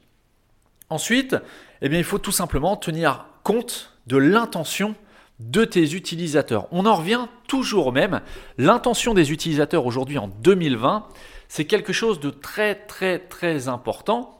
Ensuite, 0.89 1.35
eh 1.81 1.89
bien, 1.89 1.99
il 1.99 2.05
faut 2.05 2.17
tout 2.17 2.31
simplement 2.31 2.75
tenir 2.75 3.25
compte 3.43 3.93
de 4.07 4.17
l'intention 4.17 4.95
de 5.39 5.65
tes 5.65 5.93
utilisateurs. 5.93 6.67
On 6.71 6.85
en 6.85 6.95
revient 6.95 7.27
toujours 7.47 7.87
au 7.87 7.91
même. 7.91 8.21
L'intention 8.57 9.13
des 9.13 9.31
utilisateurs 9.31 9.85
aujourd'hui 9.85 10.17
en 10.17 10.27
2020, 10.27 11.07
c'est 11.47 11.65
quelque 11.65 11.93
chose 11.93 12.19
de 12.19 12.29
très 12.29 12.75
très 12.75 13.19
très 13.19 13.67
important 13.67 14.36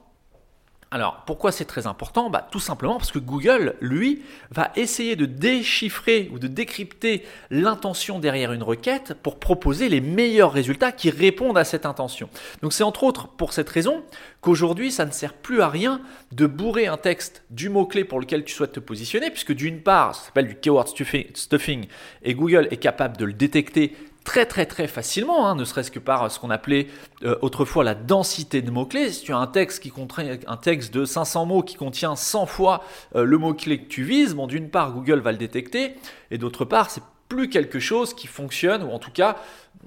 alors, 0.90 1.24
pourquoi 1.26 1.52
c'est 1.52 1.66
très 1.66 1.86
important 1.86 2.30
bah, 2.30 2.48
Tout 2.50 2.60
simplement 2.60 2.96
parce 2.96 3.12
que 3.12 3.18
Google, 3.18 3.74
lui, 3.82 4.22
va 4.50 4.70
essayer 4.74 5.16
de 5.16 5.26
déchiffrer 5.26 6.30
ou 6.32 6.38
de 6.38 6.46
décrypter 6.46 7.26
l'intention 7.50 8.18
derrière 8.18 8.54
une 8.54 8.62
requête 8.62 9.12
pour 9.22 9.38
proposer 9.38 9.90
les 9.90 10.00
meilleurs 10.00 10.50
résultats 10.50 10.90
qui 10.90 11.10
répondent 11.10 11.58
à 11.58 11.64
cette 11.64 11.84
intention. 11.84 12.30
Donc 12.62 12.72
c'est 12.72 12.84
entre 12.84 13.04
autres 13.04 13.28
pour 13.28 13.52
cette 13.52 13.68
raison 13.68 14.02
qu'aujourd'hui, 14.40 14.90
ça 14.90 15.04
ne 15.04 15.10
sert 15.10 15.34
plus 15.34 15.60
à 15.60 15.68
rien 15.68 16.00
de 16.32 16.46
bourrer 16.46 16.86
un 16.86 16.96
texte 16.96 17.42
du 17.50 17.68
mot-clé 17.68 18.04
pour 18.04 18.18
lequel 18.18 18.44
tu 18.44 18.54
souhaites 18.54 18.72
te 18.72 18.80
positionner, 18.80 19.30
puisque 19.30 19.52
d'une 19.52 19.82
part, 19.82 20.14
ça 20.14 20.26
s'appelle 20.26 20.48
du 20.48 20.54
keyword 20.54 20.88
stuffing, 21.34 21.86
et 22.22 22.34
Google 22.34 22.68
est 22.70 22.78
capable 22.78 23.18
de 23.18 23.26
le 23.26 23.34
détecter 23.34 23.94
très 24.28 24.44
très 24.44 24.66
très 24.66 24.86
facilement, 24.86 25.48
hein, 25.48 25.54
ne 25.54 25.64
serait-ce 25.64 25.90
que 25.90 25.98
par 25.98 26.30
ce 26.30 26.38
qu'on 26.38 26.50
appelait 26.50 26.88
euh, 27.24 27.38
autrefois 27.40 27.82
la 27.82 27.94
densité 27.94 28.60
de 28.60 28.70
mots-clés. 28.70 29.10
Si 29.10 29.22
tu 29.22 29.32
as 29.32 29.38
un 29.38 29.46
texte 29.46 29.82
qui 29.82 29.90
contient 29.90 30.36
un 30.46 30.56
texte 30.58 30.92
de 30.92 31.06
500 31.06 31.46
mots 31.46 31.62
qui 31.62 31.76
contient 31.76 32.14
100 32.14 32.44
fois 32.44 32.84
euh, 33.16 33.24
le 33.24 33.38
mot-clé 33.38 33.78
que 33.78 33.88
tu 33.88 34.02
vises, 34.02 34.36
d'une 34.36 34.68
part 34.68 34.92
Google 34.92 35.20
va 35.20 35.32
le 35.32 35.38
détecter 35.38 35.94
et 36.30 36.36
d'autre 36.36 36.66
part 36.66 36.90
c'est 36.90 37.02
plus 37.30 37.48
quelque 37.48 37.80
chose 37.80 38.12
qui 38.12 38.26
fonctionne 38.26 38.82
ou 38.82 38.90
en 38.90 38.98
tout 38.98 39.10
cas 39.10 39.38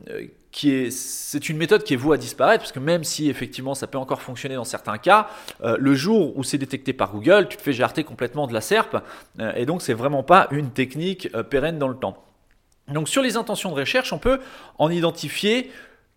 euh, 0.10 0.26
qui 0.52 0.72
est 0.72 0.90
c'est 0.90 1.48
une 1.48 1.58
méthode 1.58 1.84
qui 1.84 1.94
est 1.94 1.98
vouée 1.98 2.16
à 2.16 2.18
disparaître 2.18 2.64
parce 2.64 2.72
que 2.72 2.80
même 2.80 3.04
si 3.04 3.30
effectivement 3.30 3.76
ça 3.76 3.86
peut 3.86 4.00
encore 4.00 4.24
fonctionner 4.24 4.56
dans 4.56 4.64
certains 4.64 4.98
cas, 4.98 5.30
le 5.64 5.94
jour 5.94 6.36
où 6.36 6.44
c'est 6.44 6.58
détecté 6.58 6.94
par 6.94 7.12
Google, 7.12 7.48
tu 7.48 7.58
te 7.58 7.62
fais 7.62 7.74
jarter 7.74 8.04
complètement 8.04 8.48
de 8.48 8.54
la 8.56 8.62
SERP 8.62 8.98
et 9.56 9.68
donc 9.68 9.84
c'est 9.84 9.94
vraiment 9.94 10.24
pas 10.24 10.48
une 10.50 10.72
technique 10.72 11.32
pérenne 11.52 11.78
dans 11.78 11.88
le 11.88 11.96
temps. 11.96 12.18
Donc 12.92 13.10
sur 13.10 13.22
les 13.22 13.38
intentions 13.38 13.72
de 13.72 13.80
recherche, 13.80 14.14
on 14.14 14.18
peut 14.18 14.40
en 14.78 14.90
identifier 14.90 15.72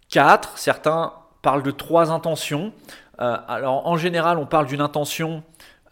quatre. 0.08 0.58
Certains 0.58 1.12
parlent 1.42 1.62
de 1.62 1.70
trois 1.70 2.10
intentions. 2.10 2.72
Euh, 3.20 3.36
alors 3.48 3.86
en 3.86 3.96
général, 3.96 4.38
on 4.38 4.46
parle 4.46 4.66
d'une 4.66 4.80
intention 4.80 5.42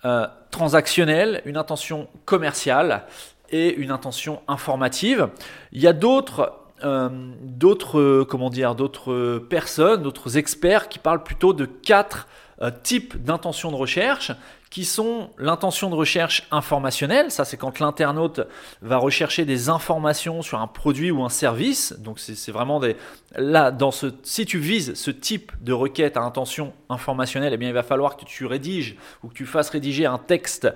euh, 0.05 0.27
transactionnelle, 0.51 1.43
une 1.45 1.57
intention 1.57 2.09
commerciale 2.25 3.05
et 3.51 3.75
une 3.75 3.91
intention 3.91 4.41
informative. 4.49 5.29
Il 5.73 5.81
y 5.81 5.87
a 5.87 5.93
d'autres 5.93 6.55
euh, 6.85 7.09
d'autres 7.43 8.25
comment 8.25 8.51
d'autres 8.51 9.39
personnes, 9.39 10.03
d'autres 10.03 10.37
experts 10.37 10.89
qui 10.89 10.99
parlent 10.99 11.23
plutôt 11.23 11.53
de 11.53 11.65
quatre 11.65 12.27
types 12.85 13.21
d'intentions 13.21 13.73
de 13.73 13.77
recherche 13.77 14.31
qui 14.73 14.87
sont 14.87 15.29
l'intention 15.37 15.91
de 15.91 15.95
recherche 15.95 16.49
informationnelle. 16.50 17.31
Ça, 17.31 17.45
c'est 17.45 17.59
quand 17.59 17.79
l'internaute 17.79 18.41
va 18.81 18.97
rechercher 18.97 19.45
des 19.45 19.69
informations 19.69 20.41
sur 20.41 20.62
un 20.62 20.67
produit 20.67 21.11
ou 21.11 21.23
un 21.23 21.29
service. 21.29 21.93
Donc, 21.99 22.19
c'est 22.19 22.50
vraiment 22.50 22.81
des. 22.81 22.97
Là, 23.37 23.71
dans 23.71 23.91
ce, 23.91 24.07
si 24.23 24.47
tu 24.47 24.59
vises 24.59 24.95
ce 24.95 25.11
type 25.11 25.52
de 25.61 25.75
requête 25.75 26.17
à 26.17 26.23
intention 26.23 26.73
informationnelle, 26.88 27.52
eh 27.52 27.59
bien, 27.59 27.69
il 27.69 27.75
va 27.75 27.83
falloir 27.83 28.17
que 28.17 28.25
tu 28.25 28.47
rédiges 28.47 28.97
ou 29.23 29.29
que 29.29 29.35
tu 29.35 29.45
fasses 29.45 29.69
rédiger 29.69 30.07
un 30.07 30.17
texte 30.17 30.67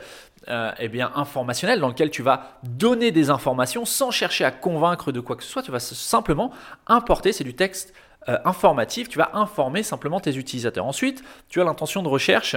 euh, 0.49 0.73
eh 0.79 0.89
bien, 0.89 1.11
informationnel 1.15 1.81
dans 1.81 1.89
lequel 1.89 2.11
tu 2.11 2.21
vas 2.21 2.59
donner 2.65 3.13
des 3.13 3.31
informations 3.31 3.87
sans 3.87 4.11
chercher 4.11 4.45
à 4.45 4.51
convaincre 4.51 5.11
de 5.11 5.21
quoi 5.21 5.37
que 5.37 5.43
ce 5.43 5.49
soit. 5.49 5.63
Tu 5.63 5.71
vas 5.71 5.81
simplement 5.81 6.53
importer, 6.87 7.33
c'est 7.33 7.45
du 7.45 7.55
texte 7.55 7.95
euh, 8.29 8.37
informatif, 8.45 9.09
tu 9.09 9.17
vas 9.17 9.31
informer 9.33 9.83
simplement 9.83 10.21
tes 10.21 10.37
utilisateurs. 10.37 10.85
Ensuite, 10.85 11.25
tu 11.49 11.63
as 11.63 11.65
l'intention 11.65 12.03
de 12.03 12.09
recherche 12.09 12.57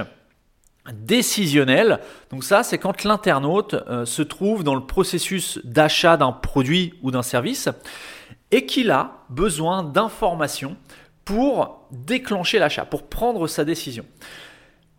décisionnel. 0.92 2.00
Donc 2.30 2.44
ça, 2.44 2.62
c'est 2.62 2.78
quand 2.78 3.04
l'internaute 3.04 3.74
euh, 3.74 4.04
se 4.04 4.22
trouve 4.22 4.64
dans 4.64 4.74
le 4.74 4.86
processus 4.86 5.58
d'achat 5.64 6.16
d'un 6.16 6.32
produit 6.32 6.94
ou 7.02 7.10
d'un 7.10 7.22
service 7.22 7.68
et 8.50 8.66
qu'il 8.66 8.90
a 8.90 9.24
besoin 9.28 9.82
d'informations 9.82 10.76
pour 11.24 11.86
déclencher 11.92 12.58
l'achat, 12.58 12.84
pour 12.84 13.04
prendre 13.04 13.46
sa 13.46 13.64
décision. 13.64 14.04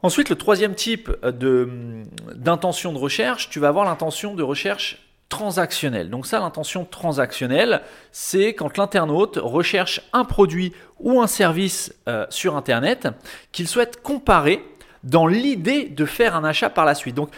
Ensuite, 0.03 0.29
le 0.29 0.36
troisième 0.36 0.74
type 0.74 1.12
d'intention 1.24 2.93
de, 2.93 2.98
recherche, 2.98 3.50
tu 3.50 3.60
vas 3.60 3.67
avoir 3.67 3.86
l'intention 3.86 4.33
de 4.33 4.41
recherche 4.41 5.12
transactionnelle. 5.29 6.10
Donc 6.10 6.25
ça, 6.25 6.39
l'intention 6.39 6.86
transactionnelle, 6.86 7.81
c'est 8.12 8.53
quand 8.53 8.77
l'internaute 8.77 9.39
recherche 9.41 10.01
un 10.12 10.25
produit 10.25 10.74
ou 11.00 11.21
un 11.21 11.27
service 11.27 11.93
euh, 12.07 12.25
sur 12.29 12.55
Internet 12.57 13.07
qu'il 13.51 13.67
souhaite 13.67 14.01
comparer 14.01 14.63
dans 15.03 15.27
l'idée 15.27 15.86
de 15.86 16.05
faire 16.05 16.36
un 16.36 16.43
achat 16.43 16.70
par 16.70 16.86
la 16.86 16.96
suite. 16.96 17.15
Donc 17.15 17.29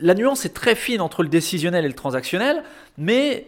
la 0.00 0.14
nuance 0.14 0.44
est 0.44 0.54
très 0.54 0.74
fine 0.74 1.00
entre 1.00 1.22
le 1.22 1.28
décisionnel 1.28 1.84
et 1.84 1.88
le 1.88 1.94
transactionnel, 1.94 2.62
mais 2.96 3.46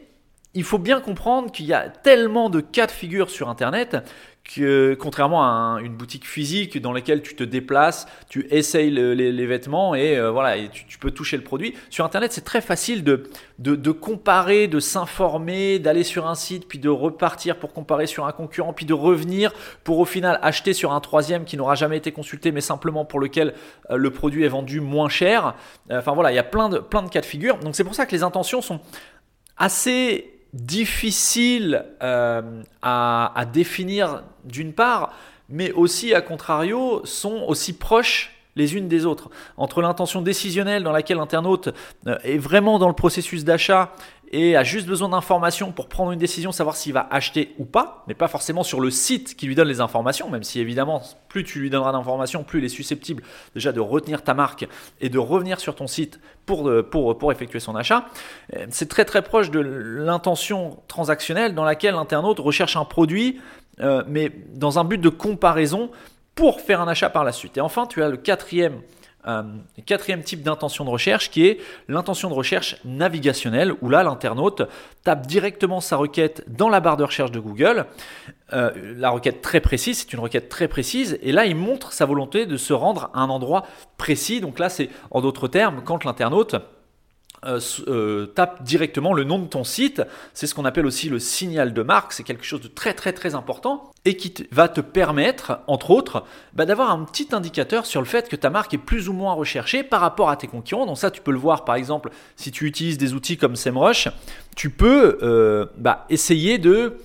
il 0.55 0.65
faut 0.65 0.79
bien 0.79 1.01
comprendre 1.01 1.53
qu'il 1.53 1.67
y 1.67 1.73
a 1.73 1.89
tellement 1.89 2.51
de 2.51 2.61
cas 2.61 2.87
de 2.87 2.91
figure 2.91 3.31
sur 3.31 3.49
Internet 3.49 3.97
que 4.43 4.95
contrairement 4.95 5.45
à 5.45 5.81
une 5.81 5.95
boutique 5.95 6.27
physique 6.27 6.81
dans 6.81 6.93
laquelle 6.93 7.23
tu 7.23 7.37
te 7.37 7.45
déplaces, 7.45 8.07
tu 8.29 8.49
essayes 8.51 8.91
les, 8.91 9.47
vêtements 9.47 9.95
et 9.95 10.17
euh, 10.17 10.31
voilà, 10.31 10.57
tu, 10.69 10.99
peux 10.99 11.13
toucher 11.13 11.37
le 11.37 11.45
produit. 11.45 11.75
Sur 11.89 12.05
Internet, 12.05 12.33
c'est 12.33 12.45
très 12.45 12.61
facile 12.61 13.05
de, 13.05 13.31
de, 13.59 13.91
comparer, 13.93 14.67
de 14.67 14.81
s'informer, 14.81 15.79
d'aller 15.79 16.03
sur 16.03 16.27
un 16.27 16.35
site, 16.35 16.67
puis 16.67 16.79
de 16.79 16.89
repartir 16.89 17.59
pour 17.59 17.73
comparer 17.73 18.07
sur 18.07 18.27
un 18.27 18.33
concurrent, 18.33 18.73
puis 18.73 18.87
de 18.87 18.95
revenir 18.95 19.53
pour 19.85 19.99
au 19.99 20.05
final 20.05 20.41
acheter 20.43 20.73
sur 20.73 20.93
un 20.93 21.01
troisième 21.01 21.45
qui 21.45 21.57
n'aura 21.57 21.77
jamais 21.77 21.99
été 21.99 22.11
consulté, 22.11 22.51
mais 22.51 22.63
simplement 22.63 23.05
pour 23.05 23.21
lequel 23.21 23.55
euh, 23.91 23.97
le 23.97 24.11
produit 24.11 24.45
est 24.45 24.49
vendu 24.49 24.81
moins 24.81 25.09
cher. 25.09 25.55
Euh, 25.91 26.01
enfin 26.01 26.13
voilà, 26.13 26.33
il 26.33 26.35
y 26.35 26.41
a 26.41 26.45
plein 26.45 26.69
de, 26.69 26.79
plein 26.79 27.03
de 27.03 27.11
cas 27.11 27.21
de 27.21 27.27
figure. 27.27 27.59
Donc 27.59 27.77
c'est 27.77 27.85
pour 27.85 27.95
ça 27.95 28.05
que 28.05 28.13
les 28.13 28.25
intentions 28.25 28.63
sont 28.63 28.81
assez 29.57 30.40
difficiles 30.53 31.85
à, 32.01 32.43
à 33.35 33.45
définir 33.45 34.23
d'une 34.45 34.73
part, 34.73 35.13
mais 35.49 35.73
aussi, 35.73 36.15
à 36.15 36.21
contrario, 36.21 37.03
sont 37.05 37.45
aussi 37.47 37.73
proches 37.73 38.33
les 38.57 38.77
unes 38.77 38.89
des 38.89 39.07
autres. 39.07 39.31
Entre 39.57 39.81
l'intention 39.81 40.23
décisionnelle 40.23 40.83
dans 40.83 40.93
laquelle 40.93 41.19
l'internaute 41.19 41.71
euh, 42.07 42.19
est 42.25 42.39
vraiment 42.39 42.79
dans 42.79 42.89
le 42.89 42.95
processus 42.95 43.45
d'achat 43.45 43.95
et 44.31 44.57
a 44.57 44.63
juste 44.63 44.87
besoin 44.87 45.09
d'informations 45.09 45.73
pour 45.73 45.89
prendre 45.89 46.13
une 46.13 46.19
décision, 46.19 46.53
savoir 46.53 46.77
s'il 46.77 46.93
va 46.93 47.09
acheter 47.11 47.55
ou 47.59 47.65
pas, 47.65 48.05
mais 48.07 48.15
pas 48.15 48.29
forcément 48.29 48.63
sur 48.63 48.81
le 48.81 48.91
site 48.91 49.37
qui 49.37 49.47
lui 49.47 49.55
donne 49.55 49.69
les 49.69 49.81
informations, 49.81 50.31
même 50.31 50.45
si 50.45 50.61
évidemment, 50.61 51.03
plus 51.29 51.43
tu 51.45 51.59
lui 51.59 51.71
donneras 51.71 51.93
d'informations, 51.93 52.45
plus 52.45 52.61
il 52.61 52.65
est 52.65 52.69
susceptible 52.69 53.23
déjà 53.55 53.73
de 53.73 53.81
retenir 53.81 54.23
ta 54.23 54.35
marque 54.35 54.69
et 55.01 55.09
de 55.09 55.19
revenir 55.19 55.59
sur 55.59 55.75
ton 55.75 55.87
site 55.87 56.21
pour, 56.47 56.69
euh, 56.69 56.83
pour, 56.83 57.19
pour 57.19 57.33
effectuer 57.33 57.61
son 57.61 57.75
achat. 57.75 58.07
Euh, 58.55 58.67
c'est 58.71 58.89
très 58.89 59.05
très 59.05 59.23
proche 59.23 59.51
de 59.51 59.61
l'intention 59.61 60.81
transactionnelle 60.87 61.55
dans 61.55 61.65
laquelle 61.65 61.95
l'internaute 61.95 62.39
recherche 62.39 62.77
un 62.77 62.85
produit 62.85 63.41
euh, 63.81 64.03
mais 64.07 64.31
dans 64.55 64.79
un 64.79 64.85
but 64.85 64.99
de 64.99 65.09
comparaison 65.09 65.91
pour 66.35 66.61
faire 66.61 66.81
un 66.81 66.89
achat 66.89 67.09
par 67.09 67.25
la 67.25 67.33
suite. 67.33 67.57
Et 67.57 67.61
enfin, 67.61 67.87
tu 67.87 68.03
as 68.03 68.09
le 68.09 68.17
quatrième, 68.17 68.81
euh, 69.27 69.43
quatrième 69.85 70.23
type 70.23 70.43
d'intention 70.43 70.85
de 70.85 70.91
recherche 70.91 71.31
qui 71.31 71.47
est 71.47 71.59
l'intention 71.89 72.31
de 72.31 72.35
recherche 72.35 72.77
navigationnelle, 72.85 73.75
où 73.83 73.89
là, 73.89 74.03
l'internaute 74.03 74.63
tape 75.05 75.27
directement 75.27 75.81
sa 75.81 75.97
requête 75.97 76.45
dans 76.49 76.69
la 76.69 76.81
barre 76.81 76.97
de 76.97 77.05
recherche 77.05 77.31
de 77.31 77.41
Google. 77.41 77.87
Euh, 78.53 78.71
la 78.97 79.11
requête 79.11 79.43
très 79.43 79.61
précise, 79.61 79.99
c'est 79.99 80.13
une 80.13 80.21
requête 80.21 80.49
très 80.49 80.69
précise, 80.69 81.19
et 81.23 81.33
là, 81.33 81.47
il 81.47 81.57
montre 81.57 81.93
sa 81.93 82.07
volonté 82.07 82.47
de 82.47 82.57
se 82.57 82.73
rendre 82.73 83.11
à 83.15 83.21
un 83.21 83.29
endroit 83.29 83.67
précis. 83.97 84.41
Donc 84.41 84.59
là, 84.59 84.69
c'est 84.69 84.89
en 85.11 85.21
d'autres 85.21 85.49
termes, 85.49 85.83
quand 85.85 86.05
l'internaute 86.05 86.57
euh, 87.47 87.61
euh, 87.89 88.27
tape 88.27 88.63
directement 88.63 89.15
le 89.15 89.25
nom 89.25 89.39
de 89.39 89.47
ton 89.47 89.65
site. 89.65 90.03
C'est 90.35 90.47
ce 90.47 90.55
qu'on 90.55 90.65
appelle 90.65 90.85
aussi 90.85 91.09
le 91.09 91.19
signal 91.19 91.73
de 91.73 91.83
marque. 91.83 92.13
C'est 92.13 92.23
quelque 92.23 92.45
chose 92.45 92.61
de 92.61 92.69
très 92.69 92.93
très 92.93 93.13
très 93.13 93.35
important 93.35 93.93
et 94.05 94.17
qui 94.17 94.47
va 94.51 94.69
te 94.69 94.81
permettre, 94.81 95.61
entre 95.67 95.91
autres, 95.91 96.25
bah, 96.55 96.67
d'avoir 96.67 96.91
un 96.91 97.05
petit 97.05 97.29
indicateur 97.33 97.87
sur 97.87 98.01
le 98.01 98.07
fait 98.07 98.29
que 98.29 98.37
ta 98.37 98.51
marque 98.51 98.75
est 98.75 98.79
plus 98.79 99.09
ou 99.09 99.13
moins 99.13 99.33
recherchée 99.35 99.83
par 99.83 100.01
rapport 100.01 100.31
à 100.31 100.37
tes 100.37 100.47
concurrents. 100.47 100.87
Donc 100.87 100.99
ça, 100.99 101.11
tu 101.11 101.21
peux 101.21 101.33
le 101.33 101.39
voir 101.39 101.65
par 101.65 101.77
exemple 101.77 102.11
si 102.37 102.51
tu 102.51 102.67
utilises 102.67 102.99
des 102.99 103.15
outils 103.15 103.37
comme 103.37 103.57
SEMrush, 103.57 104.09
tu 104.57 104.71
peux 104.71 105.19
euh, 105.23 105.67
bah, 105.77 106.07
essayer 106.11 106.59
de 106.59 106.99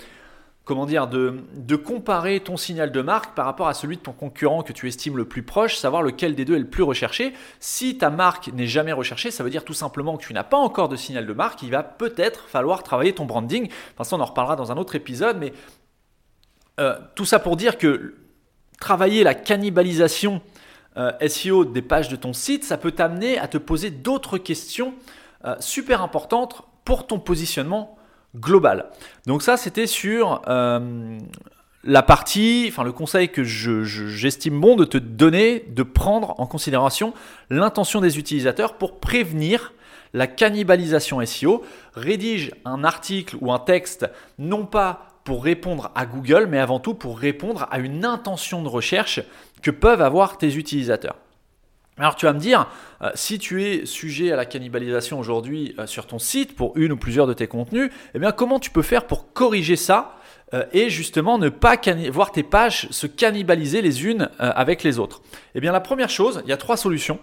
comment 0.65 0.88
dire, 0.88 1.07
de, 1.07 1.75
comparer 1.75 2.39
ton 2.39 2.57
signal 2.57 2.91
de 2.91 3.01
marque 3.01 3.36
par 3.36 3.45
rapport 3.45 3.67
à 3.67 3.75
celui 3.75 3.98
de 3.98 4.01
ton 4.01 4.13
concurrent 4.13 4.63
que 4.63 4.74
tu 4.74 4.88
estimes 4.88 5.15
le 5.15 5.25
plus 5.25 5.43
proche, 5.43 5.77
savoir 5.77 6.01
lequel 6.01 6.34
des 6.34 6.43
deux 6.43 6.55
est 6.55 6.60
le 6.60 6.69
plus 6.69 6.84
recherché. 6.84 7.34
Si 7.60 7.98
ta 8.00 8.10
marque 8.10 8.51
n'est 8.51 8.65
jamais 8.65 8.91
recherchée, 8.91 9.29
ça 9.29 9.43
veut 9.43 9.51
dire 9.51 9.63
tout 9.63 9.74
simplement 9.74 10.17
que 10.17 10.25
tu 10.25 10.34
n'as 10.34 10.43
pas 10.43 10.57
encore 10.57 10.89
de 10.89 10.95
signal 10.95 11.27
de 11.27 11.34
marque, 11.34 11.62
il 11.62 11.69
va 11.69 11.84
peut-être 11.84 12.50
falloir 12.50 12.81
travailler 12.81 13.13
ton 13.13 13.25
branding. 13.25 13.69
Enfin, 13.93 14.03
ça, 14.03 14.15
on 14.15 14.19
en 14.19 14.25
reparlera 14.25 14.55
dans 14.55 14.72
un 14.72 14.77
autre 14.77 14.95
épisode, 14.95 15.38
mais 15.39 15.53
euh, 16.79 16.98
tout 17.13 17.25
ça 17.25 17.38
pour 17.38 17.57
dire 17.57 17.77
que 17.77 18.15
travailler 18.79 19.24
la 19.24 19.36
cannibalisation 19.36 20.41
euh, 20.98 21.12
SEO 21.27 21.65
des 21.65 21.84
pages 21.84 22.10
de 22.10 22.15
ton 22.15 22.34
site, 22.34 22.63
ça 22.63 22.77
peut 22.77 22.91
t'amener 22.91 23.38
à 23.38 23.48
te 23.48 23.60
poser 23.60 23.91
d'autres 23.91 24.39
questions 24.39 24.95
euh, 25.45 25.55
super 25.60 26.01
importantes 26.01 26.63
pour 26.86 27.05
ton 27.05 27.19
positionnement 27.19 27.94
global. 28.35 28.89
Donc 29.25 29.41
ça, 29.41 29.57
c'était 29.57 29.87
sur 29.87 30.41
euh, 30.47 31.17
la 31.83 32.03
partie, 32.03 32.65
enfin 32.67 32.83
le 32.83 32.91
conseil 32.91 33.29
que 33.29 33.43
j'estime 33.43 34.59
bon 34.59 34.75
de 34.75 34.85
te 34.85 34.97
donner, 34.97 35.65
de 35.69 35.83
prendre 35.83 36.39
en 36.39 36.47
considération 36.47 37.13
l'intention 37.49 38.01
des 38.01 38.17
utilisateurs 38.17 38.75
pour 38.75 38.99
prévenir 38.99 39.73
la 40.13 40.27
cannibalisation 40.27 41.23
SEO. 41.25 41.63
Rédige 41.93 42.51
un 42.65 42.83
article 42.83 43.37
ou 43.41 43.51
un 43.51 43.59
texte 43.59 44.09
non 44.39 44.65
pas 44.65 45.07
pour 45.23 45.43
répondre 45.43 45.91
à 45.95 46.05
Google, 46.05 46.47
mais 46.49 46.59
avant 46.59 46.79
tout 46.79 46.93
pour 46.93 47.17
répondre 47.17 47.67
à 47.71 47.79
une 47.79 48.05
intention 48.05 48.61
de 48.61 48.67
recherche 48.67 49.21
que 49.61 49.71
peuvent 49.71 50.01
avoir 50.01 50.37
tes 50.37 50.55
utilisateurs. 50.55 51.15
Alors 51.97 52.15
tu 52.15 52.25
vas 52.25 52.33
me 52.33 52.39
dire, 52.39 52.67
euh, 53.01 53.11
si 53.15 53.39
tu 53.39 53.63
es 53.63 53.85
sujet 53.85 54.31
à 54.31 54.35
la 54.35 54.45
cannibalisation 54.45 55.17
aujourd'hui 55.17 55.73
euh, 55.79 55.87
sur 55.87 56.07
ton 56.07 56.19
site 56.19 56.53
pour 56.53 56.73
une 56.75 56.91
ou 56.91 56.97
plusieurs 56.97 57.25
de 57.25 57.33
tes 57.33 57.47
contenus, 57.47 57.89
eh 58.13 58.19
bien 58.19 58.33
comment 58.33 58.59
tu 58.59 58.69
peux 58.69 58.81
faire 58.81 59.07
pour 59.07 59.31
corriger 59.31 59.77
ça 59.77 60.17
euh, 60.53 60.65
et 60.73 60.89
justement 60.89 61.37
ne 61.37 61.47
pas 61.47 61.77
voir 62.11 62.33
tes 62.33 62.43
pages 62.43 62.89
se 62.91 63.07
cannibaliser 63.07 63.81
les 63.81 64.05
unes 64.05 64.29
avec 64.39 64.83
les 64.83 64.99
autres? 64.99 65.21
Eh 65.55 65.61
bien 65.61 65.71
la 65.71 65.79
première 65.79 66.09
chose, 66.09 66.41
il 66.43 66.49
y 66.49 66.53
a 66.53 66.57
trois 66.57 66.75
solutions. 66.75 67.19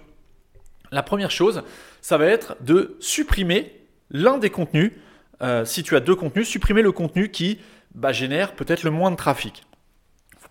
La 0.90 1.02
première 1.02 1.30
chose, 1.30 1.62
ça 2.00 2.16
va 2.16 2.26
être 2.26 2.56
de 2.60 2.96
supprimer 3.00 3.78
l'un 4.10 4.38
des 4.38 4.50
contenus. 4.50 4.92
si 5.64 5.82
tu 5.82 5.96
as 5.96 6.00
deux 6.00 6.14
contenus, 6.14 6.48
supprimer 6.48 6.82
le 6.82 6.92
contenu 6.92 7.30
qui 7.30 7.58
bah, 7.94 8.12
génère 8.12 8.54
peut-être 8.54 8.82
le 8.82 8.90
moins 8.90 9.10
de 9.10 9.16
trafic 9.16 9.64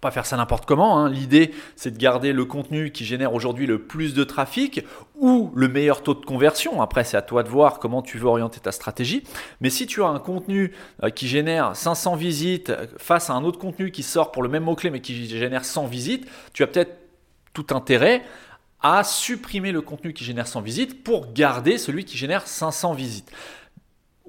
pas 0.01 0.11
faire 0.11 0.25
ça 0.25 0.35
n'importe 0.35 0.65
comment. 0.65 0.97
Hein. 0.97 1.09
L'idée, 1.09 1.51
c'est 1.75 1.91
de 1.91 1.97
garder 1.97 2.33
le 2.33 2.43
contenu 2.43 2.91
qui 2.91 3.05
génère 3.05 3.33
aujourd'hui 3.33 3.67
le 3.67 3.79
plus 3.79 4.13
de 4.13 4.23
trafic 4.23 4.83
ou 5.15 5.51
le 5.55 5.67
meilleur 5.67 6.01
taux 6.01 6.15
de 6.15 6.25
conversion. 6.25 6.81
Après, 6.81 7.03
c'est 7.03 7.17
à 7.17 7.21
toi 7.21 7.43
de 7.43 7.49
voir 7.49 7.79
comment 7.79 8.01
tu 8.01 8.17
veux 8.17 8.25
orienter 8.25 8.59
ta 8.59 8.71
stratégie. 8.71 9.23
Mais 9.61 9.69
si 9.69 9.85
tu 9.85 10.03
as 10.03 10.07
un 10.07 10.19
contenu 10.19 10.73
euh, 11.03 11.11
qui 11.11 11.27
génère 11.27 11.75
500 11.75 12.15
visites 12.15 12.73
face 12.97 13.29
à 13.29 13.33
un 13.33 13.43
autre 13.43 13.59
contenu 13.59 13.91
qui 13.91 14.01
sort 14.01 14.31
pour 14.31 14.41
le 14.41 14.49
même 14.49 14.63
mot-clé 14.63 14.89
mais 14.89 15.01
qui 15.01 15.27
génère 15.27 15.63
100 15.63 15.85
visites, 15.85 16.27
tu 16.53 16.63
as 16.63 16.67
peut-être 16.67 16.97
tout 17.53 17.67
intérêt 17.69 18.23
à 18.81 19.03
supprimer 19.03 19.71
le 19.71 19.81
contenu 19.81 20.13
qui 20.13 20.23
génère 20.23 20.47
100 20.47 20.61
visites 20.61 21.03
pour 21.03 21.31
garder 21.33 21.77
celui 21.77 22.05
qui 22.05 22.17
génère 22.17 22.47
500 22.47 22.93
visites. 22.93 23.31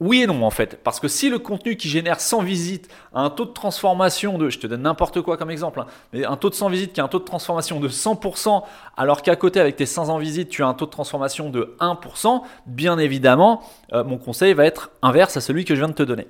Oui 0.02 0.22
et 0.22 0.26
non 0.26 0.42
en 0.42 0.50
fait, 0.50 0.80
parce 0.82 0.98
que 0.98 1.06
si 1.06 1.30
le 1.30 1.38
contenu 1.38 1.76
qui 1.76 1.88
génère 1.88 2.18
100 2.18 2.42
visites 2.42 2.88
a 3.14 3.20
un 3.20 3.30
taux 3.30 3.44
de 3.44 3.52
transformation 3.52 4.36
de, 4.36 4.50
je 4.50 4.58
te 4.58 4.66
donne 4.66 4.82
n'importe 4.82 5.20
quoi 5.20 5.36
comme 5.36 5.48
exemple, 5.48 5.78
hein, 5.78 5.86
mais 6.12 6.24
un 6.24 6.34
taux 6.36 6.50
de 6.50 6.56
100 6.56 6.70
visites 6.70 6.92
qui 6.92 7.00
a 7.00 7.04
un 7.04 7.08
taux 7.08 7.20
de 7.20 7.24
transformation 7.24 7.78
de 7.78 7.88
100%, 7.88 8.64
alors 8.96 9.22
qu'à 9.22 9.36
côté 9.36 9.60
avec 9.60 9.76
tes 9.76 9.86
500 9.86 10.18
visites 10.18 10.48
tu 10.48 10.64
as 10.64 10.66
un 10.66 10.74
taux 10.74 10.86
de 10.86 10.90
transformation 10.90 11.50
de 11.50 11.76
1%, 11.78 12.42
bien 12.66 12.98
évidemment 12.98 13.62
euh, 13.92 14.02
mon 14.02 14.18
conseil 14.18 14.54
va 14.54 14.66
être 14.66 14.90
inverse 15.02 15.36
à 15.36 15.40
celui 15.40 15.64
que 15.64 15.76
je 15.76 15.78
viens 15.78 15.88
de 15.88 15.94
te 15.94 16.02
donner. 16.02 16.26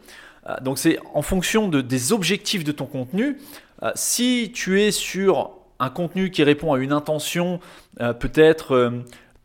Euh, 0.51 0.55
donc 0.61 0.79
c'est 0.79 0.99
en 1.15 1.23
fonction 1.23 1.69
de, 1.69 1.81
des 1.81 2.13
objectifs 2.13 2.65
de 2.65 2.73
ton 2.73 2.85
contenu. 2.85 3.39
Euh, 3.83 3.91
si 3.95 4.53
tu 4.55 4.83
es 4.83 4.91
sur 4.91 5.53
un 5.79 5.89
contenu 5.89 6.31
qui 6.31 6.45
répond 6.45 6.75
à 6.75 6.79
une 6.79 6.93
intention 6.93 7.59
peut-être 7.97 8.93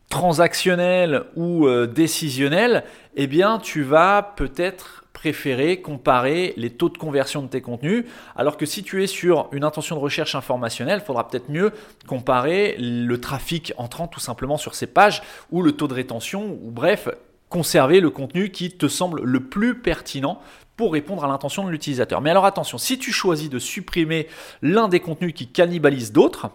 transactionnel 0.08 1.24
ou 1.36 1.68
décisionnel, 1.86 2.84
eh 3.16 3.26
bien 3.26 3.58
tu 3.58 3.82
vas 3.82 4.22
peut-être 4.36 5.04
préférer 5.12 5.80
comparer 5.80 6.54
les 6.56 6.70
taux 6.70 6.88
de 6.88 6.96
conversion 6.96 7.42
de 7.42 7.48
tes 7.48 7.60
contenus, 7.60 8.04
alors 8.36 8.56
que 8.56 8.66
si 8.66 8.84
tu 8.84 9.02
es 9.02 9.08
sur 9.08 9.48
une 9.50 9.64
intention 9.64 9.96
de 9.96 10.00
recherche 10.00 10.36
informationnelle, 10.36 11.00
il 11.02 11.04
faudra 11.04 11.26
peut-être 11.26 11.50
mieux 11.50 11.72
comparer 12.06 12.76
le 12.78 13.20
trafic 13.20 13.72
entrant 13.78 14.06
tout 14.06 14.20
simplement 14.20 14.56
sur 14.56 14.76
ces 14.76 14.86
pages 14.86 15.22
ou 15.50 15.62
le 15.62 15.72
taux 15.72 15.88
de 15.88 15.94
rétention, 15.94 16.56
ou 16.62 16.70
bref, 16.70 17.08
conserver 17.48 17.98
le 17.98 18.10
contenu 18.10 18.50
qui 18.50 18.70
te 18.70 18.86
semble 18.86 19.22
le 19.22 19.40
plus 19.40 19.80
pertinent 19.80 20.40
pour 20.76 20.92
répondre 20.92 21.24
à 21.24 21.28
l'intention 21.28 21.64
de 21.64 21.70
l'utilisateur. 21.70 22.20
Mais 22.20 22.30
alors 22.30 22.44
attention, 22.44 22.78
si 22.78 22.96
tu 22.98 23.10
choisis 23.10 23.50
de 23.50 23.58
supprimer 23.58 24.28
l'un 24.62 24.86
des 24.86 25.00
contenus 25.00 25.34
qui 25.34 25.48
cannibalise 25.48 26.12
d'autres, 26.12 26.50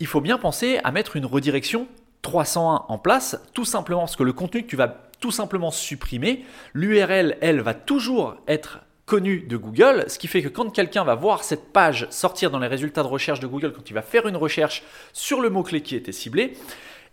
il 0.00 0.08
faut 0.08 0.20
bien 0.20 0.38
penser 0.38 0.80
à 0.82 0.90
mettre 0.90 1.14
une 1.14 1.26
redirection 1.26 1.86
301 2.24 2.86
en 2.88 2.98
place, 2.98 3.40
tout 3.52 3.66
simplement 3.66 4.00
parce 4.00 4.16
que 4.16 4.24
le 4.24 4.32
contenu 4.32 4.62
que 4.62 4.68
tu 4.68 4.76
vas 4.76 4.96
tout 5.20 5.30
simplement 5.30 5.70
supprimer, 5.70 6.44
l'URL, 6.72 7.36
elle, 7.40 7.60
va 7.60 7.74
toujours 7.74 8.36
être 8.48 8.80
connue 9.06 9.40
de 9.40 9.56
Google, 9.56 10.06
ce 10.08 10.18
qui 10.18 10.26
fait 10.26 10.42
que 10.42 10.48
quand 10.48 10.70
quelqu'un 10.70 11.04
va 11.04 11.14
voir 11.14 11.44
cette 11.44 11.72
page 11.72 12.06
sortir 12.10 12.50
dans 12.50 12.58
les 12.58 12.66
résultats 12.66 13.02
de 13.02 13.08
recherche 13.08 13.40
de 13.40 13.46
Google, 13.46 13.72
quand 13.72 13.88
il 13.90 13.92
va 13.92 14.02
faire 14.02 14.26
une 14.26 14.36
recherche 14.36 14.82
sur 15.12 15.40
le 15.40 15.50
mot-clé 15.50 15.82
qui 15.82 15.94
était 15.94 16.12
ciblé, 16.12 16.54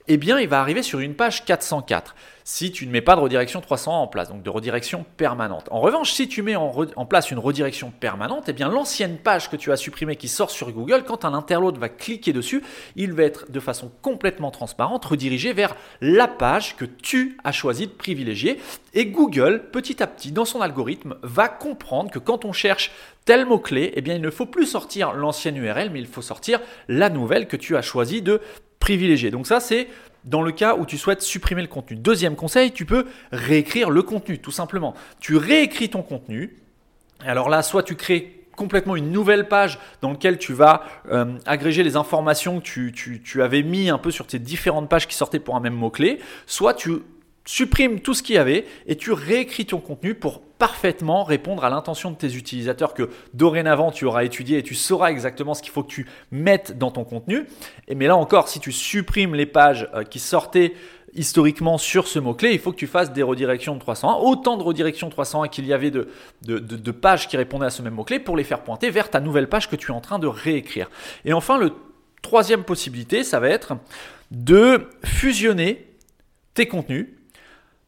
eh 0.07 0.17
bien, 0.17 0.39
il 0.39 0.47
va 0.47 0.59
arriver 0.59 0.83
sur 0.83 0.99
une 0.99 1.15
page 1.15 1.45
404 1.45 2.15
si 2.43 2.71
tu 2.71 2.85
ne 2.87 2.91
mets 2.91 3.01
pas 3.01 3.15
de 3.15 3.21
redirection 3.21 3.61
301 3.61 3.97
en 3.97 4.07
place, 4.07 4.29
donc 4.29 4.43
de 4.43 4.49
redirection 4.49 5.05
permanente. 5.17 5.67
En 5.71 5.79
revanche, 5.79 6.11
si 6.11 6.27
tu 6.27 6.41
mets 6.41 6.55
en, 6.55 7.05
place 7.05 7.31
une 7.31 7.39
redirection 7.39 7.91
permanente, 7.91 8.49
eh 8.49 8.53
bien 8.53 8.69
l'ancienne 8.69 9.17
page 9.17 9.49
que 9.49 9.55
tu 9.55 9.71
as 9.71 9.77
supprimée 9.77 10.15
qui 10.15 10.27
sort 10.27 10.49
sur 10.49 10.71
Google, 10.71 11.03
quand 11.05 11.25
un 11.25 11.33
internaute 11.33 11.77
va 11.77 11.89
cliquer 11.89 12.33
dessus, 12.33 12.63
il 12.95 13.13
va 13.13 13.23
être 13.23 13.51
de 13.51 13.59
façon 13.59 13.91
complètement 14.01 14.51
transparente 14.51 15.05
redirigé 15.05 15.53
vers 15.53 15.75
la 16.01 16.27
page 16.27 16.75
que 16.75 16.85
tu 16.85 17.37
as 17.43 17.51
choisi 17.51 17.87
de 17.87 17.91
privilégier. 17.91 18.59
Et 18.93 19.05
Google, 19.05 19.69
petit 19.71 20.01
à 20.01 20.07
petit, 20.07 20.31
dans 20.31 20.45
son 20.45 20.61
algorithme, 20.61 21.15
va 21.21 21.47
comprendre 21.47 22.11
que 22.11 22.19
quand 22.19 22.45
on 22.45 22.53
cherche 22.53 22.91
tel 23.25 23.45
mot-clé, 23.45 23.93
eh 23.95 24.01
bien 24.01 24.15
il 24.15 24.21
ne 24.21 24.29
faut 24.29 24.45
plus 24.45 24.65
sortir 24.65 25.13
l'ancienne 25.13 25.57
URL, 25.57 25.91
mais 25.91 25.99
il 25.99 26.07
faut 26.07 26.21
sortir 26.21 26.59
la 26.87 27.09
nouvelle 27.09 27.47
que 27.47 27.57
tu 27.57 27.77
as 27.77 27.81
choisi 27.81 28.21
de 28.21 28.41
Donc 29.31 29.47
ça, 29.47 29.59
c'est 29.59 29.87
dans 30.25 30.41
le 30.41 30.51
cas 30.51 30.75
où 30.75 30.85
tu 30.85 30.97
souhaites 30.97 31.21
supprimer 31.21 31.61
le 31.61 31.67
contenu. 31.67 31.95
Deuxième 31.95 32.35
conseil, 32.35 32.71
tu 32.71 32.85
peux 32.85 33.05
réécrire 33.31 33.89
le 33.89 34.03
contenu, 34.03 34.39
tout 34.39 34.51
simplement. 34.51 34.93
Tu 35.19 35.37
réécris 35.37 35.89
ton 35.89 36.01
contenu. 36.01 36.57
Alors 37.25 37.49
là, 37.49 37.63
soit 37.63 37.83
tu 37.83 37.95
crées 37.95 38.37
complètement 38.55 38.95
une 38.95 39.11
nouvelle 39.11 39.47
page 39.47 39.79
dans 40.01 40.11
laquelle 40.11 40.37
tu 40.37 40.53
vas 40.53 40.83
euh, 41.09 41.37
agréger 41.45 41.83
les 41.83 41.95
informations 41.95 42.59
que 42.59 42.65
tu, 42.65 43.21
tu, 43.23 43.41
avais 43.41 43.63
mis 43.63 43.89
un 43.89 43.97
peu 43.97 44.11
sur 44.11 44.27
tes 44.27 44.39
différentes 44.39 44.89
pages 44.89 45.07
qui 45.07 45.15
sortaient 45.15 45.39
pour 45.39 45.55
un 45.55 45.61
même 45.61 45.73
mot-clé, 45.73 46.19
soit 46.45 46.73
tu 46.73 46.91
supprime 47.45 47.99
tout 47.99 48.13
ce 48.13 48.23
qu'il 48.23 48.35
y 48.35 48.37
avait 48.37 48.65
et 48.85 48.95
tu 48.95 49.11
réécris 49.11 49.65
ton 49.65 49.79
contenu 49.79 50.13
pour 50.13 50.41
parfaitement 50.41 51.23
répondre 51.23 51.65
à 51.65 51.69
l'intention 51.69 52.11
de 52.11 52.15
tes 52.15 52.35
utilisateurs 52.35 52.93
que 52.93 53.09
dorénavant 53.33 53.91
tu 53.91 54.05
auras 54.05 54.23
étudié 54.23 54.59
et 54.59 54.63
tu 54.63 54.75
sauras 54.75 55.09
exactement 55.09 55.55
ce 55.55 55.63
qu'il 55.63 55.71
faut 55.71 55.81
que 55.81 55.91
tu 55.91 56.07
mettes 56.31 56.77
dans 56.77 56.91
ton 56.91 57.03
contenu. 57.03 57.47
Et 57.87 57.95
mais 57.95 58.05
là 58.05 58.15
encore, 58.15 58.47
si 58.47 58.59
tu 58.59 58.71
supprimes 58.71 59.33
les 59.33 59.47
pages 59.47 59.89
euh, 59.95 60.03
qui 60.03 60.19
sortaient 60.19 60.73
historiquement 61.13 61.77
sur 61.77 62.07
ce 62.07 62.19
mot-clé, 62.19 62.53
il 62.53 62.59
faut 62.59 62.71
que 62.71 62.77
tu 62.77 62.87
fasses 62.87 63.11
des 63.11 63.23
redirections 63.23 63.73
de 63.73 63.79
301, 63.79 64.13
autant 64.21 64.55
de 64.55 64.63
redirections 64.63 65.09
301 65.09 65.47
qu'il 65.47 65.65
y 65.65 65.73
avait 65.73 65.91
de, 65.91 66.07
de, 66.43 66.59
de 66.59 66.91
pages 66.91 67.27
qui 67.27 67.37
répondaient 67.37 67.65
à 67.65 67.71
ce 67.71 67.81
même 67.81 67.95
mot-clé 67.95 68.19
pour 68.19 68.37
les 68.37 68.43
faire 68.43 68.61
pointer 68.61 68.91
vers 68.91 69.09
ta 69.09 69.19
nouvelle 69.19 69.49
page 69.49 69.67
que 69.67 69.75
tu 69.75 69.91
es 69.91 69.95
en 69.95 69.99
train 69.99 70.19
de 70.19 70.27
réécrire. 70.27 70.89
Et 71.25 71.33
enfin, 71.33 71.57
le 71.57 71.73
troisième 72.21 72.63
possibilité, 72.63 73.23
ça 73.23 73.39
va 73.39 73.49
être 73.49 73.73
de 74.29 74.87
fusionner 75.03 75.87
tes 76.53 76.67
contenus 76.67 77.07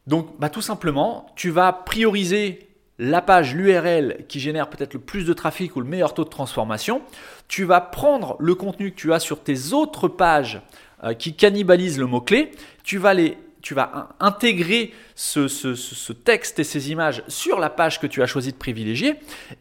donc, 0.06 0.38
bah, 0.38 0.50
tout 0.50 0.62
simplement, 0.62 1.26
tu 1.34 1.50
vas 1.50 1.72
prioriser 1.72 2.68
la 2.98 3.22
page, 3.22 3.54
l'URL 3.54 4.24
qui 4.28 4.38
génère 4.38 4.68
peut-être 4.68 4.94
le 4.94 5.00
plus 5.00 5.24
de 5.24 5.32
trafic 5.32 5.74
ou 5.76 5.80
le 5.80 5.86
meilleur 5.86 6.14
taux 6.14 6.24
de 6.24 6.28
transformation. 6.28 7.02
Tu 7.48 7.64
vas 7.64 7.80
prendre 7.80 8.36
le 8.38 8.54
contenu 8.54 8.92
que 8.92 8.96
tu 8.96 9.12
as 9.12 9.18
sur 9.18 9.42
tes 9.42 9.72
autres 9.72 10.08
pages 10.08 10.60
euh, 11.02 11.14
qui 11.14 11.34
cannibalisent 11.34 11.98
le 11.98 12.06
mot-clé. 12.06 12.52
Tu 12.84 12.98
vas 12.98 13.14
les 13.14 13.38
tu 13.64 13.72
vas 13.72 14.10
intégrer 14.20 14.92
ce, 15.14 16.12
texte 16.12 16.58
et 16.58 16.64
ces 16.64 16.90
images 16.90 17.24
sur 17.28 17.58
la 17.58 17.70
page 17.70 17.98
que 17.98 18.06
tu 18.06 18.22
as 18.22 18.26
choisi 18.26 18.52
de 18.52 18.58
privilégier 18.58 19.14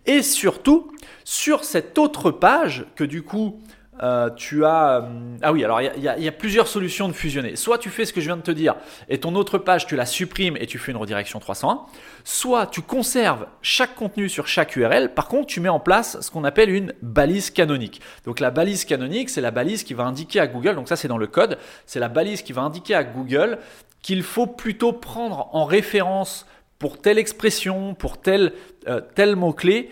et 0.05 0.21
surtout 0.21 0.91
sur 1.23 1.63
cette 1.63 1.97
autre 1.97 2.29
page 2.29 2.85
que 2.97 3.05
du 3.05 3.23
coup 3.23 3.61
euh, 4.01 4.29
tu 4.31 4.65
as... 4.65 5.03
Euh, 5.03 5.37
ah 5.41 5.53
oui, 5.53 5.63
alors 5.63 5.81
il 5.81 6.01
y, 6.01 6.27
a 6.27 6.31
plusieurs 6.31 6.67
solutions 6.67 7.07
de 7.07 7.13
fusionner. 7.13 7.55
Soit 7.55 7.77
tu 7.77 7.89
fais 7.89 8.05
ce 8.05 8.13
que 8.13 8.21
je 8.21 8.25
viens 8.25 8.37
de 8.37 8.41
te 8.41 8.51
dire 8.51 8.75
et 9.07 9.19
ton 9.19 9.35
autre 9.35 9.57
page, 9.57 9.85
tu 9.85 9.95
la 9.95 10.05
supprimes 10.05 10.57
et 10.59 10.65
tu 10.65 10.79
fais 10.79 10.91
une 10.91 10.97
redirection 10.97 11.39
301. 11.39 11.81
Soit 12.23 12.67
tu 12.67 12.81
conserves 12.81 13.45
chaque 13.61 13.95
contenu 13.95 14.29
sur 14.29 14.47
chaque 14.47 14.75
URL. 14.75 15.13
Par 15.13 15.27
contre, 15.27 15.47
tu 15.47 15.59
mets 15.59 15.69
en 15.69 15.79
place 15.79 16.19
ce 16.21 16.31
qu'on 16.31 16.43
appelle 16.43 16.69
une 16.69 16.93
balise 17.01 17.51
canonique. 17.51 18.01
Donc 18.25 18.39
la 18.39 18.49
balise 18.49 18.85
canonique, 18.85 19.29
c'est 19.29 19.41
la 19.41 19.51
balise 19.51 19.83
qui 19.83 19.93
va 19.93 20.03
indiquer 20.03 20.39
à 20.39 20.47
Google, 20.47 20.75
donc 20.75 20.89
ça 20.89 20.95
c'est 20.95 21.07
dans 21.07 21.17
le 21.17 21.27
code, 21.27 21.57
c'est 21.85 21.99
la 21.99 22.09
balise 22.09 22.41
qui 22.41 22.53
va 22.53 22.61
indiquer 22.61 22.95
à 22.95 23.03
Google 23.03 23.59
qu'il 24.01 24.23
faut 24.23 24.47
plutôt 24.47 24.91
prendre 24.91 25.49
en 25.53 25.65
référence 25.65 26.45
pour 26.77 26.99
telle 26.99 27.17
expression, 27.17 27.95
pour 27.95 28.19
tel, 28.19 28.51
euh, 28.87 28.99
tel 29.15 29.37
mot-clé, 29.37 29.89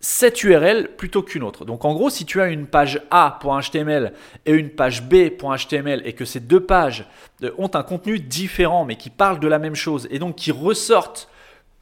cette 0.00 0.42
URL 0.42 0.96
plutôt 0.96 1.22
qu'une 1.22 1.42
autre. 1.42 1.66
Donc 1.66 1.84
en 1.84 1.92
gros, 1.92 2.08
si 2.08 2.24
tu 2.24 2.40
as 2.40 2.46
une 2.46 2.66
page 2.66 3.02
A.html 3.10 4.12
et 4.46 4.52
une 4.52 4.70
page 4.70 5.02
B.html 5.02 6.02
et 6.06 6.14
que 6.14 6.24
ces 6.24 6.40
deux 6.40 6.60
pages 6.60 7.06
euh, 7.42 7.50
ont 7.58 7.70
un 7.74 7.82
contenu 7.82 8.18
différent 8.18 8.86
mais 8.86 8.96
qui 8.96 9.10
parlent 9.10 9.40
de 9.40 9.48
la 9.48 9.58
même 9.58 9.74
chose 9.74 10.08
et 10.10 10.18
donc 10.18 10.36
qui 10.36 10.52
ressortent 10.52 11.28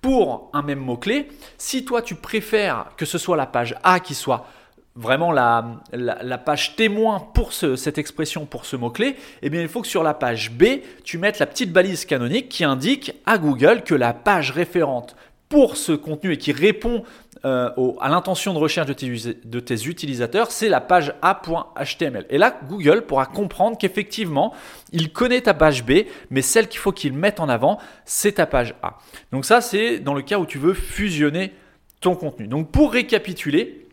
pour 0.01 0.51
un 0.53 0.63
même 0.63 0.79
mot-clé, 0.79 1.29
si 1.57 1.85
toi 1.85 2.03
tu 2.03 2.15
préfères 2.15 2.87
que 2.97 3.05
ce 3.05 3.19
soit 3.19 3.37
la 3.37 3.47
page 3.47 3.75
A 3.83 3.99
qui 3.99 4.15
soit 4.15 4.47
vraiment 4.95 5.31
la, 5.31 5.81
la, 5.93 6.39
page 6.39 6.75
témoin 6.75 7.21
pour 7.21 7.53
cette 7.53 7.99
expression, 7.99 8.47
pour 8.47 8.65
ce 8.65 8.75
mot-clé, 8.75 9.15
eh 9.43 9.51
bien 9.51 9.61
il 9.61 9.69
faut 9.69 9.81
que 9.81 9.87
sur 9.87 10.03
la 10.03 10.15
page 10.15 10.51
B, 10.51 10.81
tu 11.05 11.19
mettes 11.19 11.39
la 11.39 11.47
petite 11.47 11.73
balise 11.73 12.05
canonique 12.05 12.49
qui 12.49 12.65
indique 12.65 13.13
à 13.25 13.39
Google 13.39 13.83
que 13.85 13.95
la 13.95 14.13
page 14.13 14.51
référente 14.51 15.15
pour 15.49 15.77
ce 15.77 15.93
contenu 15.93 16.33
et 16.33 16.37
qui 16.37 16.53
répond 16.53 17.05
euh, 17.45 17.71
à 18.01 18.09
l'intention 18.09 18.53
de 18.53 18.59
recherche 18.59 18.89
de 18.89 19.61
tes, 19.61 19.87
utilisateurs, 19.87 20.51
c'est 20.51 20.69
la 20.69 20.81
page 20.81 21.15
A.html. 21.23 22.27
Et 22.31 22.39
là, 22.39 22.59
Google 22.69 23.03
pourra 23.03 23.27
comprendre 23.27 23.79
qu'effectivement, 23.79 24.53
il 24.93 25.13
connaît 25.13 25.41
ta 25.41 25.55
page 25.55 25.85
B, 25.85 26.05
mais 26.31 26.43
celle 26.43 26.69
qu'il 26.69 26.81
faut 26.81 26.93
qu'il 26.93 27.13
mette 27.13 27.41
en 27.41 27.49
avant, 27.49 27.79
c'est 28.05 28.33
ta 28.33 28.47
page 28.47 28.75
A. 28.83 28.99
Donc 29.33 29.45
ça, 29.45 29.61
c'est 29.61 29.99
dans 29.99 30.15
le 30.15 30.23
cas 30.23 30.39
où 30.39 30.47
tu 30.47 30.59
veux 30.59 30.75
fusionner 30.75 31.53
ton 32.01 32.15
contenu. 32.15 32.47
Donc 32.47 32.71
pour 32.71 32.93
récapituler, 32.93 33.87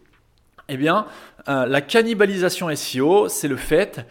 eh 0.70 0.78
bien, 0.78 1.06
euh, 1.48 1.66
la 1.66 1.82
cannibalisation 1.82 2.74
SEO, 2.76 3.30
c'est 3.30 3.48
le 3.48 3.58
fait 3.58 4.06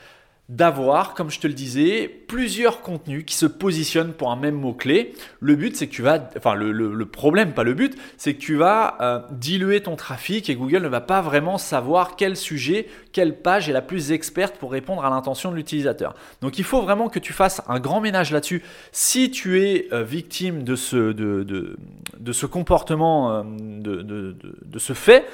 d'avoir, 0.50 1.14
comme 1.14 1.30
je 1.30 1.40
te 1.40 1.46
le 1.46 1.54
disais, 1.54 2.06
plusieurs 2.06 2.82
contenus 2.82 3.24
qui 3.26 3.34
se 3.34 3.46
positionnent 3.46 4.12
pour 4.12 4.30
un 4.30 4.36
même 4.36 4.56
mot-clé. 4.56 5.14
Le 5.40 5.56
but, 5.56 5.74
c'est 5.74 5.86
que 5.86 5.92
tu 5.92 6.02
vas, 6.02 6.28
enfin 6.36 6.54
le, 6.54 7.06
problème, 7.06 7.54
pas 7.54 7.62
le 7.62 7.72
but, 7.72 7.96
c'est 8.18 8.34
que 8.34 8.40
tu 8.40 8.56
vas 8.56 8.98
euh, 9.00 9.20
diluer 9.30 9.80
ton 9.80 9.96
trafic 9.96 10.50
et 10.50 10.54
Google 10.54 10.82
ne 10.82 10.88
va 10.88 11.00
pas 11.00 11.22
vraiment 11.22 11.56
savoir 11.56 12.16
quel 12.16 12.36
sujet, 12.36 12.88
quelle 13.12 13.40
page 13.40 13.70
est 13.70 13.72
la 13.72 13.80
plus 13.80 14.12
experte 14.12 14.56
pour 14.58 14.72
répondre 14.72 15.02
à 15.02 15.08
l'intention 15.08 15.50
de 15.50 15.56
l'utilisateur. 15.56 16.14
Donc 16.42 16.58
il 16.58 16.64
faut 16.64 16.82
vraiment 16.82 17.08
que 17.08 17.18
tu 17.18 17.32
fasses 17.32 17.62
un 17.66 17.80
grand 17.80 18.02
ménage 18.02 18.30
là-dessus. 18.30 18.62
Si 18.92 19.30
tu 19.30 19.62
es 19.62 19.88
euh, 19.92 20.02
victime 20.04 20.62
de 20.62 20.76
ce, 20.76 22.46
comportement, 22.46 23.44
de, 23.44 24.02
de 24.02 24.78
ce 24.78 24.92
fait, 24.92 25.24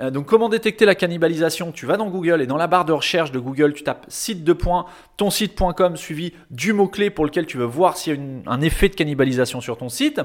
euh, 0.00 0.10
donc 0.10 0.26
comment 0.26 0.48
détecter 0.48 0.84
la 0.84 0.94
cannibalisation? 0.94 1.72
Tu 1.72 1.86
vas 1.86 1.96
dans 1.96 2.08
Google 2.08 2.40
et 2.40 2.46
dans 2.46 2.56
la 2.56 2.66
barre 2.66 2.84
de 2.84 2.92
recherche 2.92 3.32
de 3.32 3.38
Google, 3.38 3.72
tu 3.72 3.82
tapes 3.82 4.06
site 4.08 4.44
de 4.44 4.52
points, 4.52 4.86
ton 5.16 5.30
site.com 5.30 5.96
suivi 5.96 6.32
du 6.50 6.72
mot-clé 6.72 7.10
pour 7.10 7.24
lequel 7.24 7.46
tu 7.46 7.58
veux 7.58 7.64
voir 7.64 7.96
s'il 7.96 8.14
y 8.14 8.18
a 8.18 8.20
un 8.46 8.60
effet 8.60 8.88
de 8.88 8.94
cannibalisation 8.94 9.60
sur 9.60 9.76
ton 9.76 9.88
site. 9.88 10.20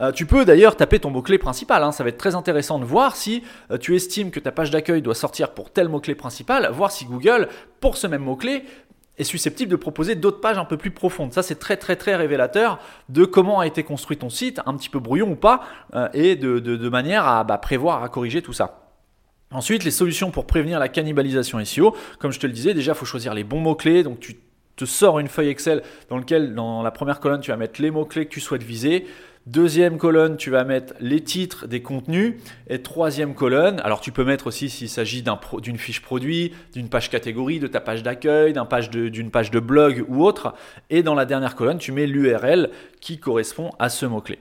Euh, 0.00 0.12
tu 0.12 0.26
peux 0.26 0.44
d'ailleurs 0.44 0.76
taper 0.76 0.98
ton 0.98 1.10
mot-clé 1.10 1.38
principal, 1.38 1.82
hein. 1.82 1.92
ça 1.92 2.02
va 2.04 2.10
être 2.10 2.18
très 2.18 2.34
intéressant 2.34 2.78
de 2.78 2.84
voir 2.84 3.16
si 3.16 3.42
euh, 3.70 3.78
tu 3.78 3.96
estimes 3.96 4.30
que 4.30 4.40
ta 4.40 4.52
page 4.52 4.70
d'accueil 4.70 5.00
doit 5.00 5.14
sortir 5.14 5.52
pour 5.52 5.70
tel 5.70 5.88
mot-clé 5.88 6.14
principal, 6.14 6.70
voir 6.72 6.90
si 6.90 7.06
Google, 7.06 7.48
pour 7.80 7.96
ce 7.96 8.06
même 8.06 8.22
mot-clé, 8.22 8.64
est 9.16 9.24
susceptible 9.24 9.70
de 9.70 9.76
proposer 9.76 10.14
d'autres 10.14 10.42
pages 10.42 10.58
un 10.58 10.66
peu 10.66 10.76
plus 10.76 10.90
profondes. 10.90 11.32
Ça, 11.32 11.42
c'est 11.42 11.54
très 11.54 11.78
très 11.78 11.96
très 11.96 12.16
révélateur 12.16 12.78
de 13.08 13.24
comment 13.24 13.60
a 13.60 13.66
été 13.66 13.82
construit 13.82 14.18
ton 14.18 14.28
site, 14.28 14.60
un 14.66 14.76
petit 14.76 14.90
peu 14.90 15.00
brouillon 15.00 15.30
ou 15.30 15.36
pas, 15.36 15.62
et 16.12 16.36
de, 16.36 16.88
manière 16.90 17.26
à 17.26 17.42
bah, 17.42 17.56
prévoir, 17.56 18.04
à 18.04 18.10
corriger 18.10 18.42
tout 18.42 18.52
ça. 18.52 18.85
Ensuite, 19.56 19.84
les 19.84 19.90
solutions 19.90 20.30
pour 20.30 20.44
prévenir 20.46 20.78
la 20.78 20.88
cannibalisation 20.88 21.64
SEO. 21.64 21.96
Comme 22.18 22.30
je 22.30 22.38
te 22.38 22.46
le 22.46 22.52
disais, 22.52 22.74
déjà, 22.74 22.92
il 22.92 22.94
faut 22.94 23.06
choisir 23.06 23.32
les 23.32 23.42
bons 23.42 23.58
mots-clés. 23.58 24.02
Donc, 24.02 24.20
tu 24.20 24.36
te 24.76 24.84
sors 24.84 25.18
une 25.18 25.28
feuille 25.28 25.48
Excel 25.48 25.82
dans 26.10 26.18
laquelle, 26.18 26.54
dans 26.54 26.82
la 26.82 26.90
première 26.90 27.20
colonne, 27.20 27.40
tu 27.40 27.52
vas 27.52 27.56
mettre 27.56 27.80
les 27.80 27.90
mots-clés 27.90 28.26
que 28.26 28.30
tu 28.30 28.40
souhaites 28.40 28.62
viser. 28.62 29.06
Deuxième 29.46 29.96
colonne, 29.96 30.36
tu 30.36 30.50
vas 30.50 30.64
mettre 30.64 30.92
les 31.00 31.22
titres 31.22 31.68
des 31.68 31.80
contenus. 31.80 32.34
Et 32.68 32.82
troisième 32.82 33.34
colonne, 33.34 33.80
alors 33.82 34.02
tu 34.02 34.12
peux 34.12 34.24
mettre 34.24 34.48
aussi 34.48 34.68
s'il 34.68 34.90
s'agit 34.90 35.24
d'une 35.62 35.78
fiche 35.78 36.02
produit, 36.02 36.52
d'une 36.74 36.90
page 36.90 37.08
catégorie, 37.08 37.58
de 37.58 37.66
ta 37.66 37.80
page 37.80 38.02
d'accueil, 38.02 38.52
d'une 38.52 39.30
page, 39.30 39.50
de 39.50 39.60
blog 39.60 40.04
ou 40.08 40.22
autre. 40.22 40.52
Et 40.90 41.02
dans 41.02 41.14
la 41.14 41.24
dernière 41.24 41.54
colonne, 41.54 41.78
tu 41.78 41.92
mets 41.92 42.06
l'URL 42.06 42.68
qui 43.00 43.18
correspond 43.18 43.70
à 43.78 43.88
ce 43.88 44.04
mot-clé. 44.04 44.38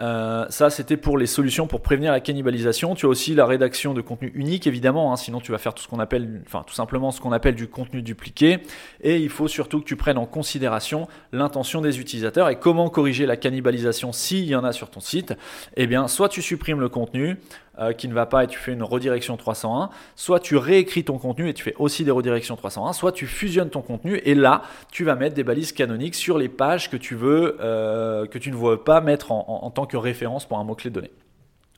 Euh, 0.00 0.46
ça, 0.48 0.70
c'était 0.70 0.96
pour 0.96 1.18
les 1.18 1.26
solutions 1.26 1.66
pour 1.66 1.80
prévenir 1.80 2.12
la 2.12 2.20
cannibalisation. 2.20 2.94
Tu 2.94 3.06
as 3.06 3.08
aussi 3.08 3.34
la 3.34 3.46
rédaction 3.46 3.94
de 3.94 4.00
contenu 4.00 4.32
unique, 4.34 4.66
évidemment, 4.66 5.12
hein, 5.12 5.16
sinon 5.16 5.40
tu 5.40 5.52
vas 5.52 5.58
faire 5.58 5.74
tout 5.74 5.82
ce 5.82 5.88
qu'on 5.88 5.98
appelle, 5.98 6.42
enfin 6.46 6.64
tout 6.66 6.74
simplement 6.74 7.10
ce 7.10 7.20
qu'on 7.20 7.32
appelle 7.32 7.54
du 7.54 7.68
contenu 7.68 8.02
dupliqué. 8.02 8.58
Et 9.02 9.18
il 9.18 9.28
faut 9.28 9.48
surtout 9.48 9.80
que 9.80 9.84
tu 9.84 9.96
prennes 9.96 10.18
en 10.18 10.26
considération 10.26 11.08
l'intention 11.32 11.80
des 11.80 12.00
utilisateurs 12.00 12.48
et 12.48 12.56
comment 12.56 12.88
corriger 12.88 13.26
la 13.26 13.36
cannibalisation 13.36 14.12
s'il 14.12 14.44
y 14.44 14.56
en 14.56 14.64
a 14.64 14.72
sur 14.72 14.90
ton 14.90 15.00
site. 15.00 15.34
Eh 15.76 15.86
bien, 15.86 16.08
soit 16.08 16.28
tu 16.28 16.42
supprimes 16.42 16.80
le 16.80 16.88
contenu, 16.88 17.36
euh, 17.80 17.92
qui 17.92 18.06
ne 18.06 18.14
va 18.14 18.24
pas 18.24 18.44
et 18.44 18.46
tu 18.46 18.56
fais 18.56 18.72
une 18.72 18.84
redirection 18.84 19.36
301, 19.36 19.90
soit 20.14 20.38
tu 20.38 20.56
réécris 20.56 21.02
ton 21.02 21.18
contenu 21.18 21.48
et 21.48 21.54
tu 21.54 21.64
fais 21.64 21.74
aussi 21.76 22.04
des 22.04 22.12
redirections 22.12 22.54
301, 22.54 22.92
soit 22.92 23.10
tu 23.10 23.26
fusionnes 23.26 23.68
ton 23.68 23.82
contenu 23.82 24.18
et 24.24 24.36
là 24.36 24.62
tu 24.92 25.02
vas 25.02 25.16
mettre 25.16 25.34
des 25.34 25.42
balises 25.42 25.72
canoniques 25.72 26.14
sur 26.14 26.38
les 26.38 26.48
pages 26.48 26.88
que 26.88 26.96
tu 26.96 27.16
veux, 27.16 27.56
euh, 27.60 28.26
que 28.26 28.38
tu 28.38 28.52
ne 28.52 28.56
veux 28.56 28.76
pas 28.76 29.00
mettre 29.00 29.32
en, 29.32 29.68
tant 29.74 29.86
que 29.86 29.96
référence 29.96 30.46
pour 30.46 30.60
un 30.60 30.62
mot-clé 30.62 30.90
donné. 30.90 31.10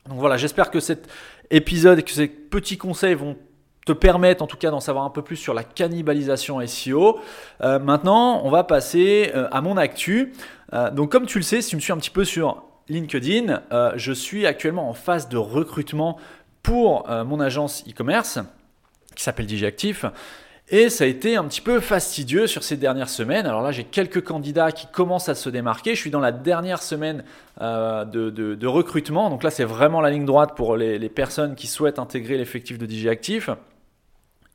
Donc 0.07 0.19
voilà, 0.19 0.37
j'espère 0.37 0.69
que 0.69 0.79
cet 0.79 1.09
épisode 1.49 1.97
et 1.97 2.03
que 2.03 2.11
ces 2.11 2.27
petits 2.27 2.77
conseils 2.77 3.15
vont 3.15 3.35
te 3.87 3.91
permettre 3.91 4.43
en 4.43 4.47
tout 4.47 4.57
cas 4.57 4.69
d'en 4.69 4.79
savoir 4.79 5.03
un 5.03 5.09
peu 5.09 5.23
plus 5.23 5.37
sur 5.37 5.55
la 5.55 5.63
cannibalisation 5.63 6.59
SEO. 6.67 7.19
Euh, 7.61 7.79
maintenant, 7.79 8.41
on 8.43 8.51
va 8.51 8.63
passer 8.63 9.31
à 9.51 9.61
mon 9.61 9.77
actu. 9.77 10.33
donc 10.93 11.11
comme 11.11 11.25
tu 11.25 11.39
le 11.39 11.43
sais, 11.43 11.63
si 11.63 11.71
tu 11.71 11.75
me 11.75 11.81
suis 11.81 11.91
un 11.91 11.97
petit 11.97 12.11
peu 12.11 12.23
sur 12.23 12.66
LinkedIn, 12.89 13.61
euh, 13.71 13.91
je 13.95 14.11
suis 14.11 14.45
actuellement 14.45 14.89
en 14.89 14.93
phase 14.93 15.29
de 15.29 15.37
recrutement 15.37 16.17
pour 16.63 17.09
euh, 17.09 17.23
mon 17.23 17.39
agence 17.39 17.83
e-commerce 17.87 18.39
qui 19.15 19.23
s'appelle 19.23 19.45
DigiActif. 19.45 20.05
Et 20.69 20.89
ça 20.89 21.05
a 21.05 21.07
été 21.07 21.37
un 21.37 21.45
petit 21.45 21.61
peu 21.61 21.79
fastidieux 21.79 22.45
sur 22.45 22.61
ces 22.61 22.75
dernières 22.75 23.07
semaines. 23.07 23.45
Alors 23.45 23.61
là, 23.61 23.71
j'ai 23.71 23.85
quelques 23.85 24.21
candidats 24.21 24.73
qui 24.73 24.85
commencent 24.87 25.29
à 25.29 25.35
se 25.35 25.49
démarquer. 25.49 25.95
Je 25.95 26.01
suis 26.01 26.11
dans 26.11 26.19
la 26.19 26.33
dernière 26.33 26.83
semaine 26.83 27.23
euh, 27.61 28.03
de, 28.03 28.67
recrutement. 28.67 29.29
Donc 29.29 29.43
là, 29.43 29.49
c'est 29.49 29.63
vraiment 29.63 30.01
la 30.01 30.09
ligne 30.09 30.25
droite 30.25 30.57
pour 30.57 30.75
les, 30.75 30.99
personnes 31.09 31.55
qui 31.55 31.67
souhaitent 31.67 31.99
intégrer 31.99 32.37
l'effectif 32.37 32.77
de 32.77 32.85
DigiActif 32.85 33.49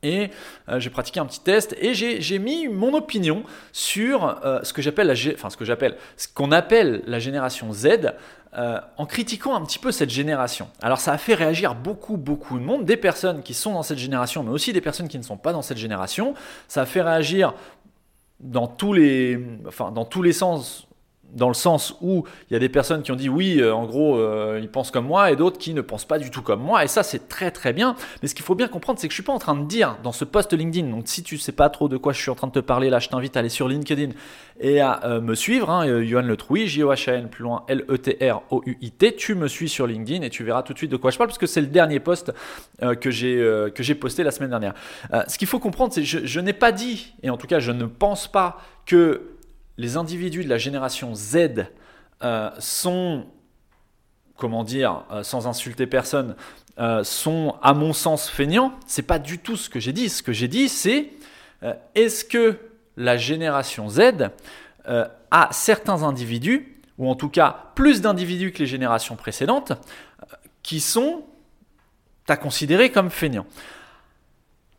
et 0.03 0.29
euh, 0.69 0.79
j'ai 0.79 0.89
pratiqué 0.89 1.19
un 1.19 1.25
petit 1.25 1.39
test 1.39 1.75
et 1.79 1.93
j'ai 1.93 2.39
mis 2.39 2.67
mon 2.67 2.93
opinion 2.93 3.43
sur 3.71 4.39
euh, 4.45 4.59
ce 4.63 4.73
que 4.73 4.81
j'appelle 4.81 5.07
la 5.07 5.13
enfin 5.33 5.49
ce 5.49 5.57
que 5.57 5.65
j'appelle 5.65 5.97
ce 6.17 6.27
qu'on 6.27 6.51
appelle 6.51 7.01
la 7.07 7.19
génération 7.19 7.71
Z 7.73 8.13
euh, 8.55 8.79
en 8.97 9.05
critiquant 9.07 9.55
un 9.55 9.65
petit 9.65 9.79
peu 9.79 9.91
cette 9.91 10.11
génération. 10.11 10.67
Alors 10.81 10.99
ça 10.99 11.13
a 11.13 11.17
fait 11.17 11.33
réagir 11.33 11.73
beaucoup 11.73 12.17
beaucoup 12.17 12.59
de 12.59 12.63
monde, 12.63 12.85
des 12.85 12.97
personnes 12.97 13.41
qui 13.41 13.53
sont 13.53 13.73
dans 13.73 13.83
cette 13.83 13.97
génération 13.97 14.43
mais 14.43 14.51
aussi 14.51 14.73
des 14.73 14.81
personnes 14.81 15.07
qui 15.07 15.17
ne 15.17 15.23
sont 15.23 15.37
pas 15.37 15.53
dans 15.53 15.63
cette 15.63 15.79
génération. 15.79 16.35
Ça 16.67 16.83
a 16.83 16.85
fait 16.85 17.01
réagir 17.01 17.53
dans 18.39 18.67
tous 18.67 18.93
les 18.93 19.39
enfin 19.67 19.91
dans 19.91 20.05
tous 20.05 20.21
les 20.21 20.33
sens 20.33 20.87
dans 21.33 21.47
le 21.47 21.53
sens 21.53 21.95
où 22.01 22.25
il 22.49 22.53
y 22.53 22.55
a 22.55 22.59
des 22.59 22.69
personnes 22.69 23.01
qui 23.01 23.11
ont 23.11 23.15
dit 23.15 23.29
oui, 23.29 23.59
euh, 23.59 23.73
en 23.73 23.85
gros, 23.85 24.17
euh, 24.17 24.59
ils 24.61 24.69
pensent 24.69 24.91
comme 24.91 25.05
moi, 25.05 25.31
et 25.31 25.35
d'autres 25.35 25.57
qui 25.57 25.73
ne 25.73 25.81
pensent 25.81 26.05
pas 26.05 26.19
du 26.19 26.31
tout 26.31 26.41
comme 26.41 26.61
moi, 26.61 26.83
et 26.83 26.87
ça 26.87 27.03
c'est 27.03 27.27
très 27.27 27.51
très 27.51 27.73
bien. 27.73 27.95
Mais 28.21 28.27
ce 28.27 28.35
qu'il 28.35 28.45
faut 28.45 28.55
bien 28.55 28.67
comprendre, 28.67 28.99
c'est 28.99 29.07
que 29.07 29.11
je 29.11 29.15
suis 29.15 29.23
pas 29.23 29.33
en 29.33 29.39
train 29.39 29.55
de 29.55 29.65
dire 29.65 29.97
dans 30.03 30.11
ce 30.11 30.25
post 30.25 30.53
LinkedIn. 30.53 30.89
Donc 30.89 31.03
si 31.07 31.23
tu 31.23 31.37
sais 31.37 31.51
pas 31.51 31.69
trop 31.69 31.89
de 31.89 31.97
quoi 31.97 32.13
je 32.13 32.21
suis 32.21 32.29
en 32.29 32.35
train 32.35 32.47
de 32.47 32.53
te 32.53 32.59
parler 32.59 32.89
là, 32.89 32.99
je 32.99 33.09
t'invite 33.09 33.35
à 33.35 33.39
aller 33.39 33.49
sur 33.49 33.67
LinkedIn 33.67 34.11
et 34.59 34.79
à 34.79 35.03
euh, 35.05 35.21
me 35.21 35.35
suivre. 35.35 35.69
Hein, 35.69 36.03
Johan 36.03 36.21
Le 36.21 36.37
Trouy, 36.37 36.67
J 36.67 36.83
O 36.83 36.93
H 36.93 37.09
A 37.09 37.13
N 37.15 37.29
plus 37.29 37.43
loin 37.43 37.63
L 37.67 37.83
E 37.89 37.97
T 37.97 38.17
R 38.29 38.41
O 38.51 38.61
U 38.65 38.77
I 38.81 38.91
T. 38.91 39.15
Tu 39.15 39.35
me 39.35 39.47
suis 39.47 39.69
sur 39.69 39.87
LinkedIn 39.87 40.23
et 40.23 40.29
tu 40.29 40.43
verras 40.43 40.63
tout 40.63 40.73
de 40.73 40.77
suite 40.77 40.91
de 40.91 40.97
quoi 40.97 41.11
je 41.11 41.17
parle, 41.17 41.27
parce 41.27 41.39
que 41.39 41.47
c'est 41.47 41.61
le 41.61 41.67
dernier 41.67 41.99
post 41.99 42.31
que 42.79 43.11
j'ai 43.11 43.95
posté 43.95 44.23
la 44.23 44.31
semaine 44.31 44.49
dernière. 44.49 44.73
ce 45.27 45.37
qu'il 45.37 45.47
faut 45.47 45.59
comprendre, 45.59 45.93
c'est 45.93 46.01
que 46.01 46.07
je, 46.07 46.25
je 46.25 46.39
n'ai 46.39 46.53
pas 46.53 46.71
dit, 46.71 47.13
et 47.23 47.29
en 47.29 47.37
tout 47.37 47.47
cas 47.47 47.59
je 47.59 47.71
ne 47.71 47.85
pense 47.85 48.27
pas 48.27 48.59
que 48.85 49.32
les 49.77 49.97
individus 49.97 50.43
de 50.43 50.49
la 50.49 50.57
génération 50.57 51.15
Z 51.15 51.65
euh, 52.23 52.49
sont, 52.59 53.25
comment 54.37 54.63
dire, 54.63 55.05
euh, 55.11 55.23
sans 55.23 55.47
insulter 55.47 55.87
personne, 55.87 56.35
euh, 56.79 57.03
sont 57.03 57.55
à 57.61 57.73
mon 57.73 57.93
sens 57.93 58.29
feignants. 58.29 58.73
C'est 58.87 59.03
pas 59.03 59.19
du 59.19 59.39
tout 59.39 59.57
ce 59.57 59.69
que 59.69 59.79
j'ai 59.79 59.93
dit. 59.93 60.09
Ce 60.09 60.23
que 60.23 60.33
j'ai 60.33 60.47
dit, 60.47 60.69
c'est 60.69 61.11
est-ce 61.95 62.25
que 62.25 62.57
la 62.97 63.15
génération 63.15 63.87
Z 63.87 64.31
a 64.85 65.49
certains 65.51 66.03
individus, 66.03 66.77
ou 66.97 67.09
en 67.09 67.15
tout 67.15 67.29
cas 67.29 67.71
plus 67.73 68.01
d'individus 68.01 68.51
que 68.51 68.59
les 68.59 68.67
générations 68.67 69.15
précédentes, 69.15 69.71
qui 70.61 70.81
sont 70.81 71.23
à 72.27 72.35
considérer 72.35 72.91
comme 72.91 73.09
feignants 73.09 73.45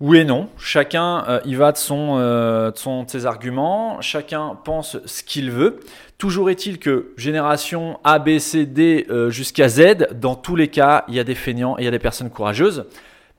oui 0.04 0.18
et 0.18 0.24
non, 0.26 0.50
chacun 0.58 1.24
euh, 1.28 1.40
y 1.46 1.54
va 1.54 1.72
de, 1.72 1.78
son, 1.78 2.16
euh, 2.18 2.70
ses 3.06 3.24
arguments, 3.24 4.02
chacun 4.02 4.54
pense 4.62 4.98
ce 5.06 5.22
qu'il 5.22 5.50
veut. 5.50 5.80
Toujours 6.18 6.50
est-il 6.50 6.78
que 6.78 7.14
génération 7.16 7.98
A, 8.04 8.18
B, 8.18 8.38
C, 8.38 8.66
D 8.66 9.06
euh, 9.08 9.30
jusqu'à 9.30 9.68
Z, 9.68 10.08
dans 10.12 10.34
tous 10.34 10.56
les 10.56 10.68
cas, 10.68 11.06
il 11.08 11.14
y 11.14 11.20
a 11.20 11.24
des 11.24 11.34
feignants 11.34 11.78
et 11.78 11.82
il 11.82 11.84
y 11.86 11.88
a 11.88 11.90
des 11.90 11.98
personnes 11.98 12.28
courageuses. 12.28 12.84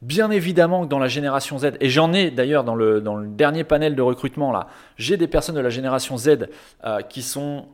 Bien 0.02 0.32
évidemment 0.32 0.84
que 0.84 0.90
dans 0.90 0.98
la 0.98 1.08
génération 1.08 1.60
Z, 1.60 1.74
et 1.82 1.90
j'en 1.90 2.14
ai 2.14 2.32
d'ailleurs 2.32 2.64
dans 2.64 2.76
le, 2.76 3.00
dans 3.00 3.16
le 3.16 3.28
dernier 3.28 3.64
panel 3.64 3.96
de 3.96 4.02
recrutement 4.02 4.52
là, 4.52 4.66
j'ai 4.98 5.18
des 5.18 5.28
personnes 5.28 5.56
de 5.56 5.62
la 5.62 5.70
génération 5.70 6.18
Z 6.18 6.48
qui 7.10 7.22
sont, 7.22 7.66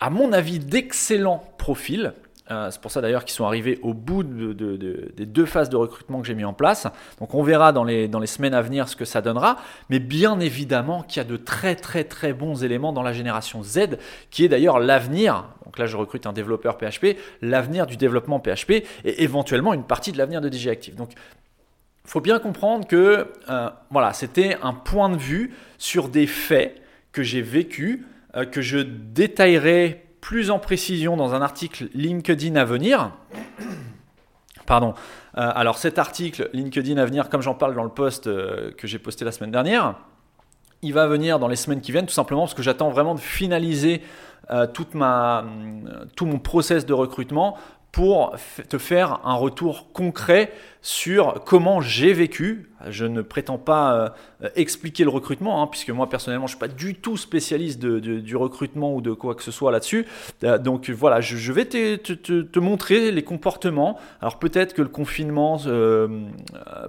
à 0.00 0.10
mon 0.10 0.32
avis, 0.32 0.58
d'excellents 0.58 1.44
profils, 1.56 2.12
euh, 2.50 2.70
c'est 2.70 2.80
pour 2.80 2.90
ça 2.90 3.00
d'ailleurs 3.00 3.24
qu'ils 3.24 3.34
sont 3.34 3.46
arrivés 3.46 3.78
au 3.82 3.94
bout 3.94 4.22
des 4.22 5.26
deux 5.26 5.46
phases 5.46 5.70
de 5.70 5.76
recrutement 5.76 6.20
que 6.20 6.26
j'ai 6.26 6.34
mis 6.34 6.44
en 6.44 6.52
place. 6.52 6.86
Donc 7.18 7.34
on 7.34 7.42
verra 7.42 7.72
dans 7.72 7.84
les, 7.84 8.08
semaines 8.26 8.54
à 8.54 8.60
venir 8.60 8.88
ce 8.88 8.96
que 8.96 9.04
ça 9.04 9.22
donnera. 9.22 9.56
Mais 9.88 9.98
bien 9.98 10.38
évidemment 10.40 11.02
qu'il 11.02 11.22
y 11.22 11.26
a 11.26 11.28
de 11.28 11.36
très 11.36 11.74
très 11.74 12.04
très 12.04 12.32
bons 12.32 12.62
éléments 12.62 12.92
dans 12.92 13.02
la 13.02 13.12
génération 13.12 13.62
Z, 13.62 13.98
qui 14.30 14.44
est 14.44 14.48
d'ailleurs 14.48 14.78
l'avenir. 14.78 15.44
Donc 15.64 15.78
là 15.78 15.86
je 15.86 15.96
recrute 15.96 16.26
un 16.26 16.32
développeur 16.32 16.76
PHP, 16.76 17.16
l'avenir 17.40 17.86
du 17.86 17.96
développement 17.96 18.40
PHP 18.40 18.84
et 19.04 19.22
éventuellement 19.22 19.72
une 19.72 19.84
partie 19.84 20.12
de 20.12 20.18
l'avenir 20.18 20.42
de 20.42 20.48
DigiActive. 20.50 20.96
Donc 20.96 21.12
faut 22.04 22.20
bien 22.20 22.38
comprendre 22.38 22.86
que 22.86 23.26
euh, 23.48 23.70
voilà, 23.90 24.12
c'était 24.12 24.58
un 24.62 24.74
point 24.74 25.08
de 25.08 25.16
vue 25.16 25.54
sur 25.78 26.10
des 26.10 26.26
faits 26.26 26.82
que 27.12 27.22
j'ai 27.22 27.40
vécu, 27.40 28.04
euh, 28.36 28.44
que 28.44 28.60
je 28.60 28.78
détaillerai 28.78 30.04
plus 30.24 30.50
en 30.50 30.58
précision 30.58 31.18
dans 31.18 31.34
un 31.34 31.42
article 31.42 31.90
LinkedIn 31.92 32.56
à 32.56 32.64
venir. 32.64 33.10
Pardon. 34.66 34.94
Euh, 35.36 35.52
alors 35.54 35.76
cet 35.76 35.98
article 35.98 36.48
LinkedIn 36.54 36.96
à 36.96 37.04
venir, 37.04 37.28
comme 37.28 37.42
j'en 37.42 37.54
parle 37.54 37.74
dans 37.74 37.84
le 37.84 37.90
post 37.90 38.24
que 38.24 38.86
j'ai 38.86 38.98
posté 38.98 39.26
la 39.26 39.32
semaine 39.32 39.50
dernière, 39.50 39.96
il 40.80 40.94
va 40.94 41.06
venir 41.08 41.38
dans 41.38 41.48
les 41.48 41.56
semaines 41.56 41.82
qui 41.82 41.92
viennent, 41.92 42.06
tout 42.06 42.14
simplement 42.14 42.42
parce 42.42 42.54
que 42.54 42.62
j'attends 42.62 42.88
vraiment 42.88 43.14
de 43.14 43.20
finaliser 43.20 44.00
ma, 44.94 45.44
tout 46.16 46.24
mon 46.24 46.38
process 46.38 46.86
de 46.86 46.94
recrutement 46.94 47.58
pour 47.94 48.34
te 48.68 48.76
faire 48.76 49.20
un 49.22 49.34
retour 49.34 49.92
concret 49.92 50.50
sur 50.82 51.44
comment 51.44 51.80
j'ai 51.80 52.12
vécu. 52.12 52.68
Je 52.88 53.04
ne 53.04 53.22
prétends 53.22 53.56
pas 53.56 54.16
euh, 54.42 54.48
expliquer 54.56 55.04
le 55.04 55.10
recrutement, 55.10 55.62
hein, 55.62 55.68
puisque 55.68 55.90
moi 55.90 56.08
personnellement 56.08 56.48
je 56.48 56.56
ne 56.56 56.58
suis 56.58 56.68
pas 56.68 56.74
du 56.74 56.96
tout 56.96 57.16
spécialiste 57.16 57.78
du 57.78 58.36
recrutement 58.36 58.92
ou 58.96 59.00
de 59.00 59.12
quoi 59.12 59.36
que 59.36 59.44
ce 59.44 59.52
soit 59.52 59.70
là-dessus. 59.70 60.06
Euh, 60.42 60.58
donc 60.58 60.90
voilà, 60.90 61.20
je, 61.20 61.52
vais 61.52 61.66
te, 61.66 62.58
montrer 62.58 63.12
les 63.12 63.22
comportements. 63.22 63.96
Alors 64.20 64.40
peut-être 64.40 64.74
que 64.74 64.82
le 64.82 64.88
confinement 64.88 65.60
euh, 65.66 66.08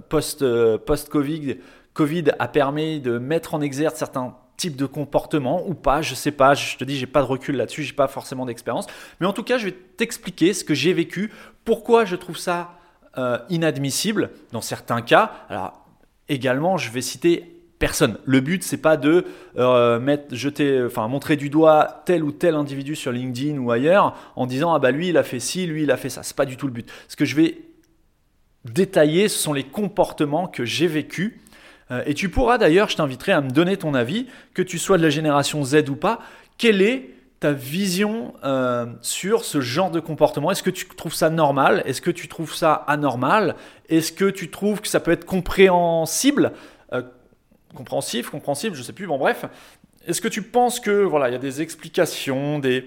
post-Covid 0.08 1.58
COVID 1.94 2.24
a 2.40 2.48
permis 2.48 2.98
de 3.00 3.18
mettre 3.18 3.54
en 3.54 3.60
exergue 3.60 3.94
certains 3.94 4.34
type 4.56 4.76
de 4.76 4.86
comportement 4.86 5.66
ou 5.68 5.74
pas, 5.74 6.02
je 6.02 6.14
sais 6.14 6.30
pas, 6.30 6.54
je 6.54 6.76
te 6.76 6.84
dis 6.84 6.96
j'ai 6.96 7.06
pas 7.06 7.20
de 7.20 7.26
recul 7.26 7.56
là-dessus, 7.56 7.82
j'ai 7.82 7.92
pas 7.92 8.08
forcément 8.08 8.46
d'expérience, 8.46 8.86
mais 9.20 9.26
en 9.26 9.32
tout 9.32 9.42
cas, 9.42 9.58
je 9.58 9.66
vais 9.66 9.76
t'expliquer 9.96 10.54
ce 10.54 10.64
que 10.64 10.74
j'ai 10.74 10.92
vécu, 10.92 11.32
pourquoi 11.64 12.04
je 12.04 12.16
trouve 12.16 12.38
ça 12.38 12.78
euh, 13.18 13.38
inadmissible 13.48 14.30
dans 14.52 14.60
certains 14.60 15.02
cas. 15.02 15.32
Alors 15.48 15.84
également, 16.28 16.76
je 16.76 16.90
vais 16.90 17.02
citer 17.02 17.56
personne. 17.78 18.18
Le 18.24 18.40
but 18.40 18.62
c'est 18.62 18.76
pas 18.78 18.96
de 18.96 19.24
euh, 19.56 19.98
mettre, 20.00 20.34
jeter, 20.34 20.82
enfin 20.84 21.08
montrer 21.08 21.36
du 21.36 21.50
doigt 21.50 22.02
tel 22.06 22.24
ou 22.24 22.32
tel 22.32 22.54
individu 22.54 22.94
sur 22.94 23.12
LinkedIn 23.12 23.58
ou 23.58 23.70
ailleurs 23.70 24.16
en 24.34 24.46
disant 24.46 24.72
ah 24.72 24.78
bah 24.78 24.90
lui 24.90 25.08
il 25.08 25.18
a 25.18 25.22
fait 25.22 25.40
ci, 25.40 25.66
lui 25.66 25.82
il 25.82 25.90
a 25.90 25.96
fait 25.96 26.08
ça. 26.08 26.22
C'est 26.22 26.36
pas 26.36 26.46
du 26.46 26.56
tout 26.56 26.66
le 26.66 26.72
but. 26.72 26.90
Ce 27.08 27.16
que 27.16 27.24
je 27.24 27.36
vais 27.36 27.58
détailler, 28.64 29.28
ce 29.28 29.38
sont 29.38 29.52
les 29.52 29.64
comportements 29.64 30.48
que 30.48 30.64
j'ai 30.64 30.86
vécus 30.86 31.38
et 32.06 32.14
tu 32.14 32.28
pourras 32.28 32.58
d'ailleurs, 32.58 32.88
je 32.88 32.96
t'inviterai 32.96 33.32
à 33.32 33.40
me 33.40 33.50
donner 33.50 33.76
ton 33.76 33.94
avis, 33.94 34.26
que 34.54 34.62
tu 34.62 34.78
sois 34.78 34.98
de 34.98 35.02
la 35.02 35.10
génération 35.10 35.64
Z 35.64 35.88
ou 35.88 35.96
pas, 35.96 36.20
quelle 36.58 36.82
est 36.82 37.10
ta 37.38 37.52
vision 37.52 38.34
euh, 38.44 38.86
sur 39.02 39.44
ce 39.44 39.60
genre 39.60 39.90
de 39.90 40.00
comportement? 40.00 40.50
Est-ce 40.50 40.62
que 40.62 40.70
tu 40.70 40.86
trouves 40.88 41.14
ça 41.14 41.30
normal? 41.30 41.82
Est-ce 41.84 42.00
que 42.00 42.10
tu 42.10 42.28
trouves 42.28 42.54
ça 42.54 42.72
anormal? 42.72 43.56
Est-ce 43.88 44.12
que 44.12 44.30
tu 44.30 44.50
trouves 44.50 44.80
que 44.80 44.88
ça 44.88 45.00
peut 45.00 45.10
être 45.10 45.26
compréhensible? 45.26 46.52
Euh, 46.92 47.02
Compréhensif, 47.74 48.30
compréhensible, 48.30 48.74
je 48.74 48.82
sais 48.82 48.94
plus, 48.94 49.06
bon 49.06 49.18
bref. 49.18 49.44
Est-ce 50.06 50.22
que 50.22 50.28
tu 50.28 50.40
penses 50.40 50.80
que 50.80 51.02
voilà, 51.02 51.28
il 51.28 51.32
y 51.32 51.36
a 51.36 51.38
des 51.38 51.60
explications, 51.60 52.58
des, 52.58 52.86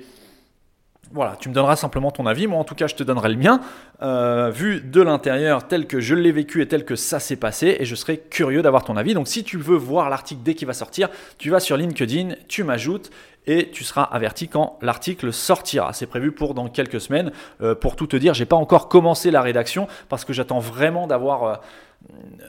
voilà, 1.12 1.36
tu 1.40 1.50
me 1.50 1.54
donneras 1.54 1.76
simplement 1.76 2.12
ton 2.12 2.26
avis. 2.28 2.46
Moi, 2.46 2.60
en 2.60 2.64
tout 2.64 2.76
cas, 2.76 2.88
je 2.88 2.96
te 2.96 3.04
donnerai 3.04 3.30
le 3.30 3.36
mien, 3.36 3.62
euh, 4.02 4.52
vu 4.52 4.82
de 4.82 5.02
l'intérieur, 5.02 5.68
tel 5.68 5.88
que 5.88 6.00
je 6.00 6.14
l'ai 6.14 6.32
vécu 6.32 6.62
et 6.62 6.68
tel 6.68 6.86
que 6.86 6.96
ça 6.96 7.20
s'est 7.20 7.36
passé. 7.36 7.78
Et 7.80 7.86
je 7.86 7.96
serai 7.96 8.18
curieux 8.18 8.62
d'avoir 8.62 8.84
ton 8.84 8.96
avis. 8.96 9.14
Donc, 9.14 9.28
si 9.28 9.44
tu 9.44 9.58
veux 9.58 9.76
voir 9.76 10.10
l'article 10.10 10.42
dès 10.44 10.54
qu'il 10.54 10.68
va 10.68 10.74
sortir, 10.74 11.10
tu 11.38 11.50
vas 11.50 11.60
sur 11.60 11.78
LinkedIn, 11.78 12.36
tu 12.48 12.64
m'ajoutes 12.64 13.10
et 13.48 13.72
tu 13.72 13.84
seras 13.84 14.04
averti 14.04 14.48
quand 14.48 14.78
l'article 14.82 15.34
sortira. 15.34 15.94
C'est 15.94 16.06
prévu 16.06 16.32
pour 16.32 16.54
dans 16.54 16.70
quelques 16.70 17.02
semaines. 17.02 17.32
Euh, 17.62 17.74
pour 17.74 17.96
tout 17.96 18.08
te 18.08 18.18
dire, 18.18 18.36
j'ai 18.36 18.46
pas 18.46 18.56
encore 18.56 18.88
commencé 18.88 19.32
la 19.32 19.42
rédaction 19.42 19.88
parce 20.10 20.26
que 20.26 20.34
j'attends 20.34 20.60
vraiment 20.60 21.08
d'avoir 21.08 21.44
euh, 21.44 21.56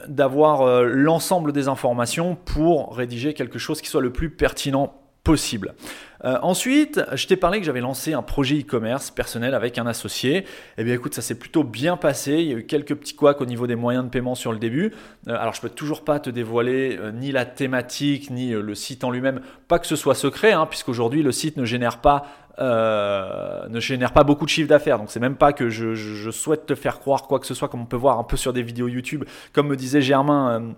d'avoir 0.07 0.83
l'ensemble 0.83 1.51
des 1.51 1.67
informations 1.67 2.35
pour 2.35 2.95
rédiger 2.95 3.33
quelque 3.33 3.59
chose 3.59 3.81
qui 3.81 3.89
soit 3.89 4.01
le 4.01 4.13
plus 4.13 4.29
pertinent 4.29 4.93
possible. 5.23 5.73
Euh, 6.23 6.37
ensuite, 6.41 7.01
je 7.13 7.27
t'ai 7.27 7.35
parlé 7.35 7.59
que 7.59 7.65
j'avais 7.65 7.81
lancé 7.81 8.13
un 8.13 8.21
projet 8.21 8.59
e-commerce 8.59 9.09
personnel 9.09 9.55
avec 9.55 9.77
un 9.77 9.87
associé. 9.87 10.45
Eh 10.77 10.83
bien 10.83 10.93
écoute, 10.93 11.13
ça 11.13 11.21
s'est 11.21 11.37
plutôt 11.37 11.63
bien 11.63 11.97
passé. 11.97 12.33
Il 12.33 12.47
y 12.47 12.53
a 12.53 12.57
eu 12.57 12.65
quelques 12.65 12.95
petits 12.95 13.15
couacs 13.15 13.41
au 13.41 13.45
niveau 13.45 13.67
des 13.67 13.75
moyens 13.75 14.05
de 14.05 14.09
paiement 14.09 14.35
sur 14.35 14.51
le 14.51 14.59
début. 14.59 14.93
Euh, 15.27 15.35
alors 15.35 15.53
je 15.53 15.61
peux 15.61 15.69
toujours 15.69 16.03
pas 16.03 16.19
te 16.19 16.29
dévoiler 16.29 16.97
euh, 16.99 17.11
ni 17.11 17.31
la 17.31 17.45
thématique, 17.45 18.29
ni 18.29 18.51
le 18.51 18.75
site 18.75 19.03
en 19.03 19.11
lui-même. 19.11 19.41
Pas 19.67 19.79
que 19.79 19.87
ce 19.87 19.95
soit 19.95 20.15
secret, 20.15 20.51
hein, 20.51 20.67
puisqu'aujourd'hui 20.67 21.23
le 21.23 21.31
site 21.31 21.57
ne 21.57 21.65
génère 21.65 21.99
pas 21.99 22.25
ne 22.59 23.79
génère 23.79 24.13
pas 24.13 24.23
beaucoup 24.23 24.45
de 24.45 24.51
chiffre 24.51 24.69
d'affaires. 24.69 24.99
Donc 24.99 25.09
c'est 25.09 25.19
même 25.19 25.35
pas 25.35 25.51
que 25.51 25.69
je, 25.69 26.29
souhaite 26.29 26.67
te 26.67 26.75
faire 26.75 26.99
croire 26.99 27.23
quoi 27.23 27.39
que 27.39 27.47
ce 27.47 27.55
soit, 27.55 27.69
comme 27.69 27.81
on 27.81 27.85
peut 27.87 27.97
voir 27.97 28.19
un 28.19 28.23
peu 28.23 28.37
sur 28.37 28.53
des 28.53 28.61
vidéos 28.61 28.87
YouTube. 28.87 29.23
Comme 29.51 29.67
me 29.67 29.75
disait 29.75 30.01
Germain, 30.01 30.75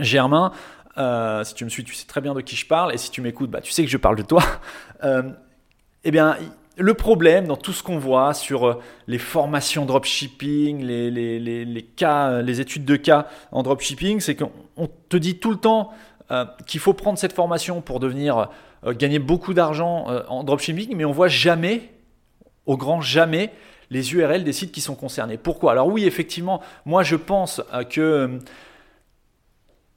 Germain, 0.00 0.50
euh, 0.98 1.42
si 1.44 1.54
tu 1.54 1.64
me 1.64 1.70
suis, 1.70 1.84
tu 1.84 1.94
sais 1.94 2.06
très 2.06 2.20
bien 2.20 2.34
de 2.34 2.40
qui 2.40 2.56
je 2.56 2.66
parle, 2.66 2.94
et 2.94 2.98
si 2.98 3.10
tu 3.10 3.20
m'écoutes, 3.20 3.50
bah, 3.50 3.60
tu 3.60 3.72
sais 3.72 3.84
que 3.84 3.90
je 3.90 3.96
parle 3.96 4.16
de 4.16 4.22
toi. 4.22 4.42
Euh, 5.02 5.22
eh 6.04 6.10
bien, 6.10 6.38
le 6.78 6.94
problème 6.94 7.46
dans 7.46 7.58
tout 7.58 7.72
ce 7.72 7.82
qu'on 7.82 7.98
voit 7.98 8.32
sur 8.32 8.66
euh, 8.66 8.80
les 9.06 9.18
formations 9.18 9.84
dropshipping, 9.84 10.82
les, 10.82 11.86
cas, 11.94 12.40
les 12.40 12.62
études 12.62 12.86
de 12.86 12.96
cas 12.96 13.26
en 13.52 13.62
dropshipping, 13.62 14.20
c'est 14.20 14.34
qu'on 14.34 14.88
te 15.10 15.18
dit 15.18 15.36
tout 15.36 15.50
le 15.50 15.58
temps 15.58 15.92
qu'il 16.66 16.80
faut 16.80 16.94
prendre 16.94 17.18
cette 17.18 17.34
formation 17.34 17.82
pour 17.82 18.00
devenir 18.00 18.48
gagner 18.86 19.18
beaucoup 19.18 19.52
d'argent 19.52 20.06
en 20.28 20.42
dropshipping, 20.42 20.96
mais 20.96 21.04
on 21.04 21.12
voit 21.12 21.28
jamais, 21.28 21.90
au 22.64 22.78
grand 22.78 23.02
jamais, 23.02 23.52
les 23.90 24.14
URL 24.14 24.42
des 24.42 24.54
sites 24.54 24.72
qui 24.72 24.80
sont 24.80 24.94
concernés. 24.94 25.36
Pourquoi? 25.36 25.72
Alors 25.72 25.88
oui, 25.88 26.06
effectivement, 26.06 26.62
moi 26.86 27.02
je 27.02 27.16
pense 27.16 27.60
que 27.90 28.38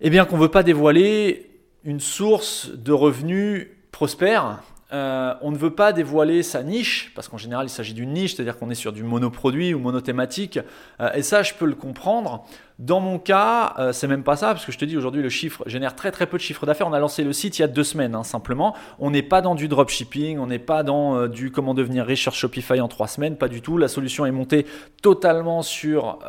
eh 0.02 0.10
bien 0.10 0.26
qu'on 0.26 0.38
ne 0.38 0.42
veut 0.42 0.52
pas 0.52 0.64
dévoiler 0.64 1.50
une 1.84 2.00
source 2.00 2.70
de 2.72 2.92
revenus 2.92 3.68
prospère. 3.92 4.62
Euh, 4.94 5.34
on 5.42 5.52
ne 5.52 5.58
veut 5.58 5.72
pas 5.72 5.92
dévoiler 5.92 6.44
sa 6.44 6.64
niche, 6.64 7.12
parce 7.14 7.28
qu'en 7.28 7.38
général 7.38 7.66
il 7.66 7.70
s'agit 7.70 7.94
d'une 7.94 8.14
niche, 8.14 8.36
c'est-à-dire 8.36 8.58
qu'on 8.58 8.70
est 8.70 8.76
sur 8.76 8.94
du 8.94 9.04
monoproduit 9.04 9.74
ou 9.74 9.80
monothématique, 9.80 10.60
euh, 11.02 11.12
et 11.14 11.24
ça 11.24 11.44
je 11.44 11.54
peux 11.54 11.66
le 11.66 11.76
comprendre. 11.76 12.46
Dans 12.80 13.02
mon 13.02 13.20
cas, 13.20 13.74
euh, 13.80 13.92
c'est 13.92 14.08
même 14.08 14.24
pas 14.24 14.38
ça, 14.38 14.54
parce 14.54 14.66
que 14.66 14.72
je 14.72 14.78
te 14.78 14.86
dis 14.86 14.96
aujourd'hui 14.96 15.22
le 15.22 15.30
chiffre 15.30 15.62
génère 15.66 15.94
très 15.96 16.12
très 16.12 16.26
peu 16.26 16.38
de 16.38 16.42
chiffre 16.42 16.66
d'affaires. 16.66 16.88
On 16.88 16.94
a 16.94 17.00
lancé 17.00 17.26
le 17.26 17.34
site 17.34 17.60
il 17.60 17.64
y 17.64 17.66
a 17.66 17.68
deux 17.68 17.84
semaines 17.84 18.16
hein, 18.16 18.24
simplement. 18.24 18.76
On 19.00 19.12
n'est 19.12 19.24
pas 19.24 19.42
dans 19.42 19.56
du 19.56 19.68
dropshipping, 19.68 20.38
on 20.38 20.48
n'est 20.48 20.58
pas 20.60 20.84
dans 20.84 21.28
du 21.28 21.52
comment 21.52 21.74
devenir 21.74 22.06
riche 22.06 22.22
sur 22.22 22.34
Shopify 22.34 22.80
en 22.80 22.88
trois 22.88 23.08
semaines, 23.08 23.36
pas 23.36 23.50
du 23.50 23.62
tout. 23.62 23.78
La 23.78 23.90
solution 23.90 24.26
est 24.26 24.32
montée 24.32 24.66
totalement 25.02 25.64
sur, 25.64 26.20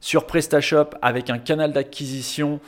sur 0.00 0.26
PrestaShop 0.26 0.90
avec 1.00 1.30
un 1.30 1.38
canal 1.38 1.72
d'acquisition 1.72 2.60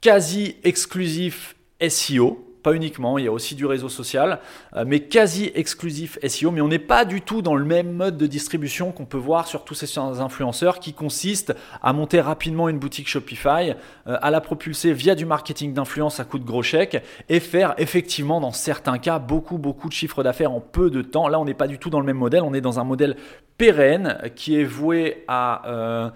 quasi 0.00 0.56
exclusif 0.62 1.56
SEO, 1.88 2.45
pas 2.66 2.74
uniquement, 2.74 3.16
il 3.16 3.26
y 3.26 3.28
a 3.28 3.32
aussi 3.32 3.54
du 3.54 3.64
réseau 3.64 3.88
social, 3.88 4.40
euh, 4.74 4.82
mais 4.84 4.98
quasi 4.98 5.52
exclusif 5.54 6.18
SEO, 6.26 6.50
mais 6.50 6.60
on 6.60 6.66
n'est 6.66 6.80
pas 6.80 7.04
du 7.04 7.20
tout 7.20 7.40
dans 7.40 7.54
le 7.54 7.64
même 7.64 7.92
mode 7.92 8.18
de 8.18 8.26
distribution 8.26 8.90
qu'on 8.90 9.04
peut 9.04 9.16
voir 9.16 9.46
sur 9.46 9.62
tous 9.62 9.76
ces 9.76 9.96
influenceurs 9.98 10.80
qui 10.80 10.92
consiste 10.92 11.54
à 11.80 11.92
monter 11.92 12.20
rapidement 12.20 12.68
une 12.68 12.80
boutique 12.80 13.06
Shopify, 13.06 13.70
euh, 14.08 14.18
à 14.20 14.32
la 14.32 14.40
propulser 14.40 14.92
via 14.92 15.14
du 15.14 15.26
marketing 15.26 15.74
d'influence 15.74 16.18
à 16.18 16.24
coup 16.24 16.40
de 16.40 16.44
gros 16.44 16.64
chèques 16.64 17.00
et 17.28 17.38
faire 17.38 17.74
effectivement 17.78 18.40
dans 18.40 18.50
certains 18.50 18.98
cas 18.98 19.20
beaucoup 19.20 19.58
beaucoup 19.58 19.88
de 19.88 19.94
chiffres 19.94 20.24
d'affaires 20.24 20.50
en 20.50 20.60
peu 20.60 20.90
de 20.90 21.02
temps. 21.02 21.28
Là 21.28 21.38
on 21.38 21.44
n'est 21.44 21.54
pas 21.54 21.68
du 21.68 21.78
tout 21.78 21.88
dans 21.88 22.00
le 22.00 22.06
même 22.06 22.18
modèle, 22.18 22.42
on 22.42 22.52
est 22.52 22.60
dans 22.60 22.80
un 22.80 22.84
modèle 22.84 23.14
pérenne 23.58 24.18
qui 24.34 24.60
est 24.60 24.64
voué 24.64 25.22
à... 25.28 25.62
Euh, 25.68 26.10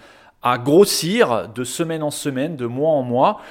grossir 0.64 1.50
de 1.54 1.64
semaine 1.64 2.02
en 2.02 2.10
semaine, 2.10 2.56
de 2.56 2.64
mois 2.64 2.92
en 2.92 3.02
mois, 3.02 3.42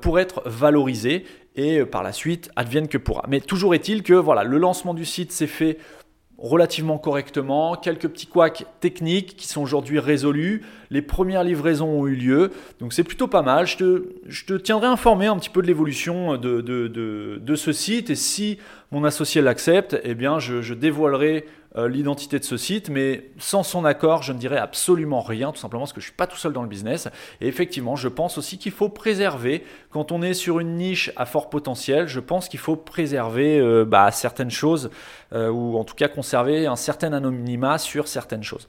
pour 0.00 0.18
être 0.18 0.42
valorisé 0.46 1.24
et 1.54 1.80
euh, 1.80 1.86
par 1.86 2.02
la 2.02 2.12
suite 2.12 2.50
advienne 2.56 2.88
que 2.88 2.98
pourra. 2.98 3.24
Mais 3.28 3.40
toujours 3.40 3.74
est-il 3.74 4.02
que 4.02 4.14
voilà, 4.14 4.44
le 4.44 4.58
lancement 4.58 4.94
du 4.94 5.04
site 5.04 5.32
s'est 5.32 5.46
fait 5.46 5.78
relativement 6.36 6.98
correctement, 6.98 7.76
quelques 7.76 8.08
petits 8.08 8.26
couacs 8.26 8.66
techniques 8.80 9.36
qui 9.36 9.46
sont 9.46 9.62
aujourd'hui 9.62 10.00
résolus, 10.00 10.62
les 10.90 11.00
premières 11.00 11.44
livraisons 11.44 11.88
ont 11.88 12.06
eu 12.06 12.16
lieu, 12.16 12.50
donc 12.80 12.92
c'est 12.92 13.04
plutôt 13.04 13.28
pas 13.28 13.42
mal. 13.42 13.66
Je 13.66 13.76
te, 13.76 14.54
tiendrai 14.54 14.88
informé 14.88 15.26
un 15.26 15.36
petit 15.38 15.48
peu 15.48 15.62
de 15.62 15.66
l'évolution 15.66 16.36
de, 16.36 17.54
ce 17.56 17.72
site 17.72 18.10
et 18.10 18.16
si 18.16 18.58
mon 18.90 19.04
associé 19.04 19.42
l'accepte, 19.42 19.98
eh 20.02 20.14
bien 20.14 20.38
je 20.40 20.74
dévoilerai 20.74 21.46
euh, 21.76 21.88
l'identité 21.88 22.38
de 22.38 22.44
ce 22.44 22.56
site, 22.56 22.88
mais 22.88 23.30
sans 23.38 23.64
son 23.64 23.84
accord, 23.84 24.22
je 24.22 24.32
ne 24.32 24.38
dirais 24.38 24.58
absolument 24.58 25.20
rien, 25.20 25.50
tout 25.50 25.58
simplement 25.58 25.82
parce 25.82 25.92
que 25.92 26.00
je 26.00 26.06
ne 26.06 26.10
suis 26.10 26.16
pas 26.16 26.28
tout 26.28 26.36
seul 26.36 26.52
dans 26.52 26.62
le 26.62 26.68
business. 26.68 27.08
Et 27.40 27.48
effectivement, 27.48 27.96
je 27.96 28.06
pense 28.06 28.38
aussi 28.38 28.58
qu'il 28.58 28.70
faut 28.70 28.88
préserver, 28.88 29.64
quand 29.90 30.12
on 30.12 30.22
est 30.22 30.34
sur 30.34 30.60
une 30.60 30.76
niche 30.76 31.10
à 31.16 31.26
fort 31.26 31.50
potentiel, 31.50 32.06
je 32.06 32.20
pense 32.20 32.48
qu'il 32.48 32.60
faut 32.60 32.76
préserver 32.76 33.58
euh, 33.58 33.84
bah, 33.84 34.10
certaines 34.12 34.52
choses, 34.52 34.90
euh, 35.32 35.50
ou 35.50 35.76
en 35.76 35.82
tout 35.82 35.96
cas 35.96 36.06
conserver 36.06 36.66
un 36.66 36.76
certain 36.76 37.12
anonymat 37.12 37.78
sur 37.78 38.06
certaines 38.06 38.44
choses. 38.44 38.68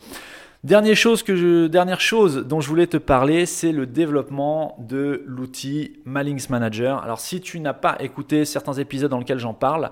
Dernière 0.63 0.95
chose, 0.95 1.21
que 1.21 1.35
je, 1.35 1.67
dernière 1.67 2.01
chose 2.01 2.37
dont 2.37 2.59
je 2.59 2.67
voulais 2.67 2.87
te 2.87 2.97
parler, 2.97 3.45
c'est 3.45 3.71
le 3.71 3.85
développement 3.85 4.75
de 4.79 5.21
l'outil 5.27 5.99
Malinks 6.05 6.49
Manager. 6.49 7.03
Alors 7.03 7.19
si 7.19 7.39
tu 7.39 7.59
n'as 7.59 7.73
pas 7.73 7.97
écouté 7.99 8.45
certains 8.45 8.73
épisodes 8.73 9.11
dans 9.11 9.19
lesquels 9.19 9.37
j'en 9.37 9.53
parle, 9.53 9.91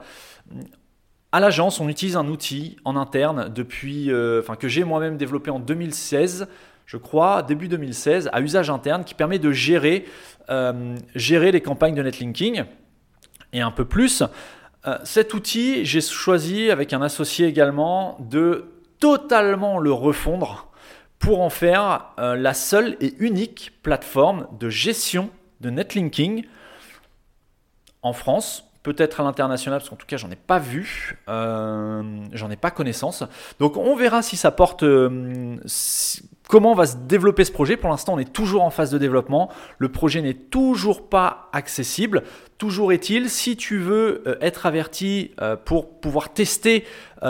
à 1.33 1.39
l'agence, 1.39 1.79
on 1.79 1.89
utilise 1.89 2.15
un 2.15 2.27
outil 2.27 2.77
en 2.85 2.95
interne 2.95 3.49
depuis, 3.49 4.11
euh, 4.11 4.39
enfin 4.39 4.55
que 4.55 4.67
j'ai 4.67 4.83
moi-même 4.83 5.17
développé 5.17 5.49
en 5.49 5.59
2016, 5.59 6.47
je 6.85 6.97
crois, 6.97 7.41
début 7.41 7.67
2016, 7.67 8.29
à 8.31 8.39
usage 8.39 8.69
interne, 8.69 9.03
qui 9.03 9.15
permet 9.15 9.39
de 9.39 9.51
gérer, 9.51 10.05
euh, 10.51 10.95
gérer 11.15 11.51
les 11.51 11.59
campagnes 11.59 11.95
de 11.95 12.03
netlinking 12.03 12.65
et 13.51 13.61
un 13.61 13.71
peu 13.71 13.83
plus. 13.83 14.21
Euh, 14.85 14.99
cet 15.03 15.33
outil, 15.33 15.85
j'ai 15.85 16.01
choisi 16.01 16.69
avec 16.69 16.93
un 16.93 17.01
associé 17.01 17.47
également 17.47 18.15
de 18.19 18.65
totalement 18.99 19.79
le 19.79 19.91
refondre 19.91 20.67
pour 21.17 21.41
en 21.41 21.49
faire 21.49 22.11
la 22.17 22.53
seule 22.53 22.95
et 22.99 23.15
unique 23.17 23.71
plateforme 23.81 24.47
de 24.59 24.69
gestion 24.69 25.29
de 25.61 25.69
netlinking 25.69 26.45
en 28.01 28.11
France, 28.11 28.72
peut-être 28.83 29.21
à 29.21 29.23
l'international, 29.23 29.79
parce 29.79 29.89
qu'en 29.89 29.95
tout 29.95 30.05
cas, 30.05 30.17
j'en 30.17 30.29
ai 30.29 30.35
pas 30.35 30.59
vu, 30.59 31.17
euh, 31.29 32.03
j'en 32.33 32.51
ai 32.51 32.57
pas 32.57 32.69
connaissance. 32.69 33.23
Donc, 33.59 33.77
on 33.77 33.95
verra 33.95 34.21
si 34.21 34.35
ça 34.35 34.51
porte. 34.51 34.83
Euh, 34.83 35.55
comment 36.49 36.75
va 36.75 36.85
se 36.85 36.97
développer 36.97 37.45
ce 37.45 37.51
projet 37.51 37.77
Pour 37.77 37.89
l'instant, 37.89 38.13
on 38.13 38.19
est 38.19 38.31
toujours 38.31 38.63
en 38.63 38.69
phase 38.69 38.91
de 38.91 38.97
développement. 38.97 39.49
Le 39.77 39.89
projet 39.89 40.21
n'est 40.21 40.33
toujours 40.33 41.07
pas 41.07 41.49
accessible. 41.53 42.23
Toujours 42.57 42.91
est-il, 42.91 43.29
si 43.29 43.55
tu 43.55 43.79
veux 43.79 44.21
euh, 44.27 44.35
être 44.41 44.65
averti 44.65 45.31
pour 45.65 45.99
pouvoir 45.99 46.33
tester 46.33 46.85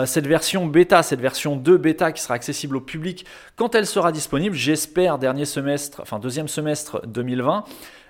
cette 0.06 0.26
version 0.26 0.66
bêta, 0.66 1.04
cette 1.04 1.20
version 1.20 1.54
2 1.54 1.76
bêta 1.76 2.10
qui 2.10 2.20
sera 2.20 2.34
accessible 2.34 2.76
au 2.76 2.80
public 2.80 3.24
quand 3.54 3.76
elle 3.76 3.86
sera 3.86 4.10
disponible, 4.10 4.56
j'espère 4.56 5.18
dernier 5.18 5.44
semestre, 5.44 6.00
enfin 6.00 6.18
deuxième 6.18 6.48
semestre 6.48 7.06
2020. 7.06 7.64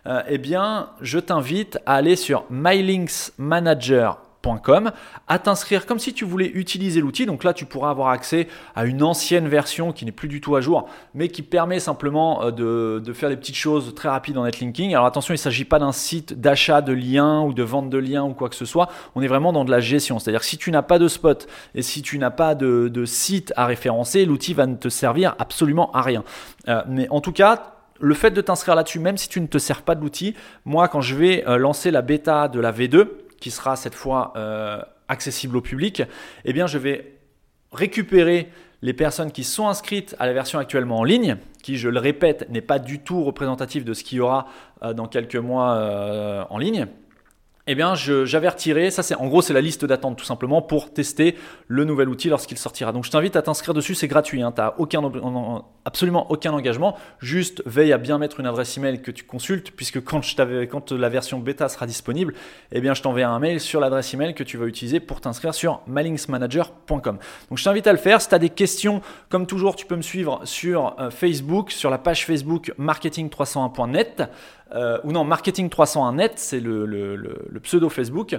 Euh, 0.07 0.23
eh 0.29 0.39
bien, 0.39 0.91
je 1.01 1.19
t'invite 1.19 1.79
à 1.87 1.95
aller 1.95 2.15
sur 2.17 2.45
mylinksmanager.com, 2.51 4.93
à 5.27 5.39
t'inscrire 5.39 5.87
comme 5.87 5.99
si 5.99 6.13
tu 6.13 6.27
voulais 6.27 6.49
utiliser 6.49 7.01
l'outil. 7.01 7.25
Donc 7.25 7.43
là, 7.43 7.55
tu 7.55 7.65
pourras 7.65 7.89
avoir 7.89 8.09
accès 8.09 8.47
à 8.77 8.85
une 8.85 9.03
ancienne 9.03 9.49
version 9.49 9.93
qui 9.93 10.05
n'est 10.05 10.13
plus 10.13 10.29
du 10.29 10.43
tout 10.43 10.57
à 10.57 10.61
jour, 10.61 10.91
mais 11.15 11.29
qui 11.29 11.41
permet 11.41 11.81
simplement 11.81 12.45
euh, 12.45 13.01
de, 13.01 13.13
faire 13.15 13.31
des 13.31 13.39
petites 13.39 13.57
choses 13.57 13.95
très 13.95 14.11
rapides 14.11 14.37
en 14.37 14.45
netlinking. 14.45 14.95
Alors 14.95 15.07
attention, 15.07 15.33
il 15.33 15.39
ne 15.39 15.43
s'agit 15.43 15.65
pas 15.65 15.79
d'un 15.79 15.93
site 15.93 16.39
d'achat 16.39 16.83
de 16.83 16.93
liens 16.93 17.41
ou 17.41 17.55
de 17.55 17.63
vente 17.63 17.89
de 17.89 17.97
liens 17.97 18.25
ou 18.25 18.35
quoi 18.35 18.51
que 18.51 18.57
ce 18.57 18.67
soit. 18.67 18.91
On 19.15 19.23
est 19.23 19.29
vraiment 19.29 19.55
dans 19.55 19.65
de 19.65 19.71
la 19.71 19.81
gestion. 19.81 20.19
C'est-à-dire 20.19 20.45
si 20.45 20.59
tu 20.59 20.71
n'as 20.71 20.83
pas 20.83 20.99
de 20.99 21.09
spot 21.09 21.47
et 21.75 21.81
si 21.81 22.03
tu 22.03 22.19
n'as 22.19 22.31
pas 22.31 22.55
de, 22.55 23.07
site 23.07 23.55
à 23.57 23.65
référencer, 23.65 24.27
l'outil 24.27 24.53
va 24.53 24.67
ne 24.67 24.77
te 24.77 24.91
servir 24.91 25.35
absolument 25.39 25.91
à 25.93 26.03
rien. 26.03 26.25
Euh, 26.69 26.83
mais 26.87 27.09
en 27.09 27.23
tout 27.23 27.33
cas, 27.33 27.74
le 28.05 28.15
fait 28.15 28.31
de 28.31 28.41
t'inscrire 28.41 28.75
là-dessus, 28.75 28.99
même 28.99 29.17
si 29.17 29.29
tu 29.29 29.41
ne 29.41 29.47
te 29.47 29.59
sers 29.59 29.83
pas 29.83 29.95
de 29.95 30.03
l'outil, 30.03 30.35
moi, 30.65 30.89
quand 30.89 31.01
je 31.01 31.15
vais 31.15 31.49
euh, 31.49 31.57
lancer 31.57 31.91
la 31.91 32.03
bêta 32.03 32.49
de 32.49 32.61
la 32.61 32.71
V2, 32.71 33.09
qui 33.41 33.51
sera 33.51 33.77
cette 33.77 33.95
fois 33.95 34.35
euh, 34.37 34.81
accessible 35.09 35.57
au 35.57 35.61
public, 35.63 36.03
eh 36.45 36.53
bien, 36.53 36.67
je 36.67 36.79
vais 36.79 37.15
récupérer 37.73 38.51
les 38.83 38.93
personnes 38.93 39.33
qui 39.33 39.43
sont 39.43 39.69
inscrites 39.69 40.15
à 40.19 40.27
la 40.27 40.35
version 40.35 40.59
actuellement 40.59 40.99
en 40.99 41.05
ligne, 41.05 41.39
qui, 41.63 41.79
je 41.79 41.89
le 41.89 41.99
répète, 41.99 42.47
n'est 42.51 42.61
pas 42.61 42.79
du 42.79 42.99
tout 43.01 43.25
représentative 43.25 43.85
de 43.85 43.95
ce 43.95 44.05
qu'il 44.05 44.19
y 44.19 44.21
aura 44.21 44.47
euh, 44.83 44.93
dans 44.93 45.07
quelques 45.07 45.37
mois 45.37 46.47
en 46.51 46.59
ligne 46.59 46.87
eh 47.67 47.75
bien, 47.75 47.95
j'avertirai, 47.95 48.91
ça 48.91 49.03
c'est 49.03 49.15
en 49.15 49.27
gros 49.27 49.41
c'est 49.41 49.55
la 49.55 49.63
liste 49.63 49.87
d'attente 49.87 50.19
tout 50.19 50.25
simplement 50.25 50.61
pour 50.61 50.93
tester 50.93 51.35
le 51.67 51.85
nouvel 51.85 52.11
outil 52.11 52.29
lorsqu'il 52.29 52.59
sortira. 52.59 52.93
Donc 52.93 53.05
je 53.05 53.11
t'invite 53.11 53.37
à 53.37 53.43
t'inscrire 53.43 53.73
dessus, 53.73 53.95
c'est 53.95 54.07
gratuit, 54.07 54.43
hein, 54.43 54.53
tu 54.53 54.61
n'as 54.61 55.63
absolument 55.87 56.31
aucun 56.31 56.53
engagement, 56.53 56.97
juste 57.21 57.63
veille 57.65 57.95
à 57.95 57.99
bien 57.99 58.19
mettre 58.19 58.41
une 58.41 58.47
adresse 58.47 58.77
email 58.77 59.01
que 59.01 59.11
tu 59.11 59.25
consultes, 59.25 59.71
puisque 59.71 60.03
quand, 60.05 60.93
la 60.93 61.09
version 61.09 61.39
bêta 61.39 61.71
sera 61.71 61.87
disponible, 61.87 62.35
eh 62.71 62.83
bien 62.83 62.93
je 62.93 63.01
t'enverrai 63.01 63.33
un 63.33 63.39
mail 63.39 63.61
sur 63.61 63.81
l'adresse 63.81 64.13
email 64.13 64.35
que 64.35 64.45
tu 64.45 64.59
vas 64.59 64.67
utiliser 64.67 65.01
pour 65.01 65.23
t'inscrire 65.23 65.55
sur 65.55 65.81
malinksmanager.com. 65.87 67.19
Donc 67.49 67.59
je 67.59 67.65
t'invite 67.65 67.87
à 67.87 67.93
le 67.93 67.99
faire, 67.99 68.21
si 68.21 68.29
tu 68.29 68.35
as 68.35 68.39
des 68.39 68.51
questions, 68.51 69.01
comme 69.31 69.47
toujours, 69.47 69.75
tu 69.75 69.87
peux 69.87 69.97
me 69.97 70.03
suivre 70.03 70.43
sur 70.45 70.97
euh, 71.01 71.09
Facebook, 71.09 71.71
sur 71.71 71.89
la 71.89 71.97
page 71.97 72.27
Facebook 72.27 72.75
marketing301.net. 72.79 74.25
Euh, 74.73 74.99
ou 75.05 75.13
non, 75.13 75.25
Marketing 75.25 75.69
301net, 75.69 76.33
c'est 76.37 76.61
le, 76.61 77.61
pseudo 77.63 77.89
Facebook. 77.89 78.37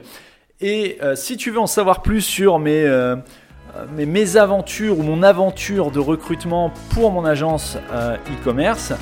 Et 0.62 0.98
euh, 1.02 1.16
si 1.16 1.38
tu 1.38 1.52
veux 1.52 1.60
en 1.60 1.68
savoir 1.68 2.02
plus 2.02 2.22
sur 2.22 2.60
mes, 2.60 2.84
euh, 2.86 3.16
mes 3.96 4.06
mésaventures 4.06 5.00
ou 5.00 5.04
mon 5.04 5.22
aventure 5.24 5.92
de 5.92 6.00
recrutement 6.00 6.72
pour 6.92 7.12
mon 7.12 7.26
agence 7.26 7.78
e-commerce, 7.94 8.94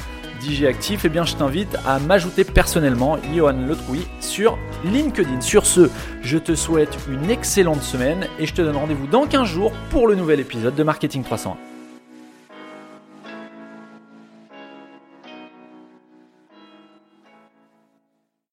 DJ 0.41 0.63
Actif, 0.63 1.05
eh 1.05 1.09
bien 1.09 1.23
je 1.23 1.35
t'invite 1.35 1.77
à 1.85 1.99
m'ajouter 1.99 2.43
personnellement, 2.43 3.17
Johan 3.33 3.53
Letrouy, 3.67 4.05
sur 4.19 4.57
LinkedIn. 4.83 5.41
Sur 5.41 5.65
ce, 5.65 5.89
je 6.21 6.37
te 6.37 6.55
souhaite 6.55 6.97
une 7.09 7.29
excellente 7.29 7.81
semaine 7.81 8.27
et 8.39 8.45
je 8.45 8.53
te 8.53 8.61
donne 8.61 8.75
rendez-vous 8.75 9.07
dans 9.07 9.25
15 9.25 9.47
jours 9.47 9.71
pour 9.89 10.07
le 10.07 10.15
nouvel 10.15 10.39
épisode 10.39 10.75
de 10.75 10.83
Marketing 10.83 11.23
301. 11.23 11.72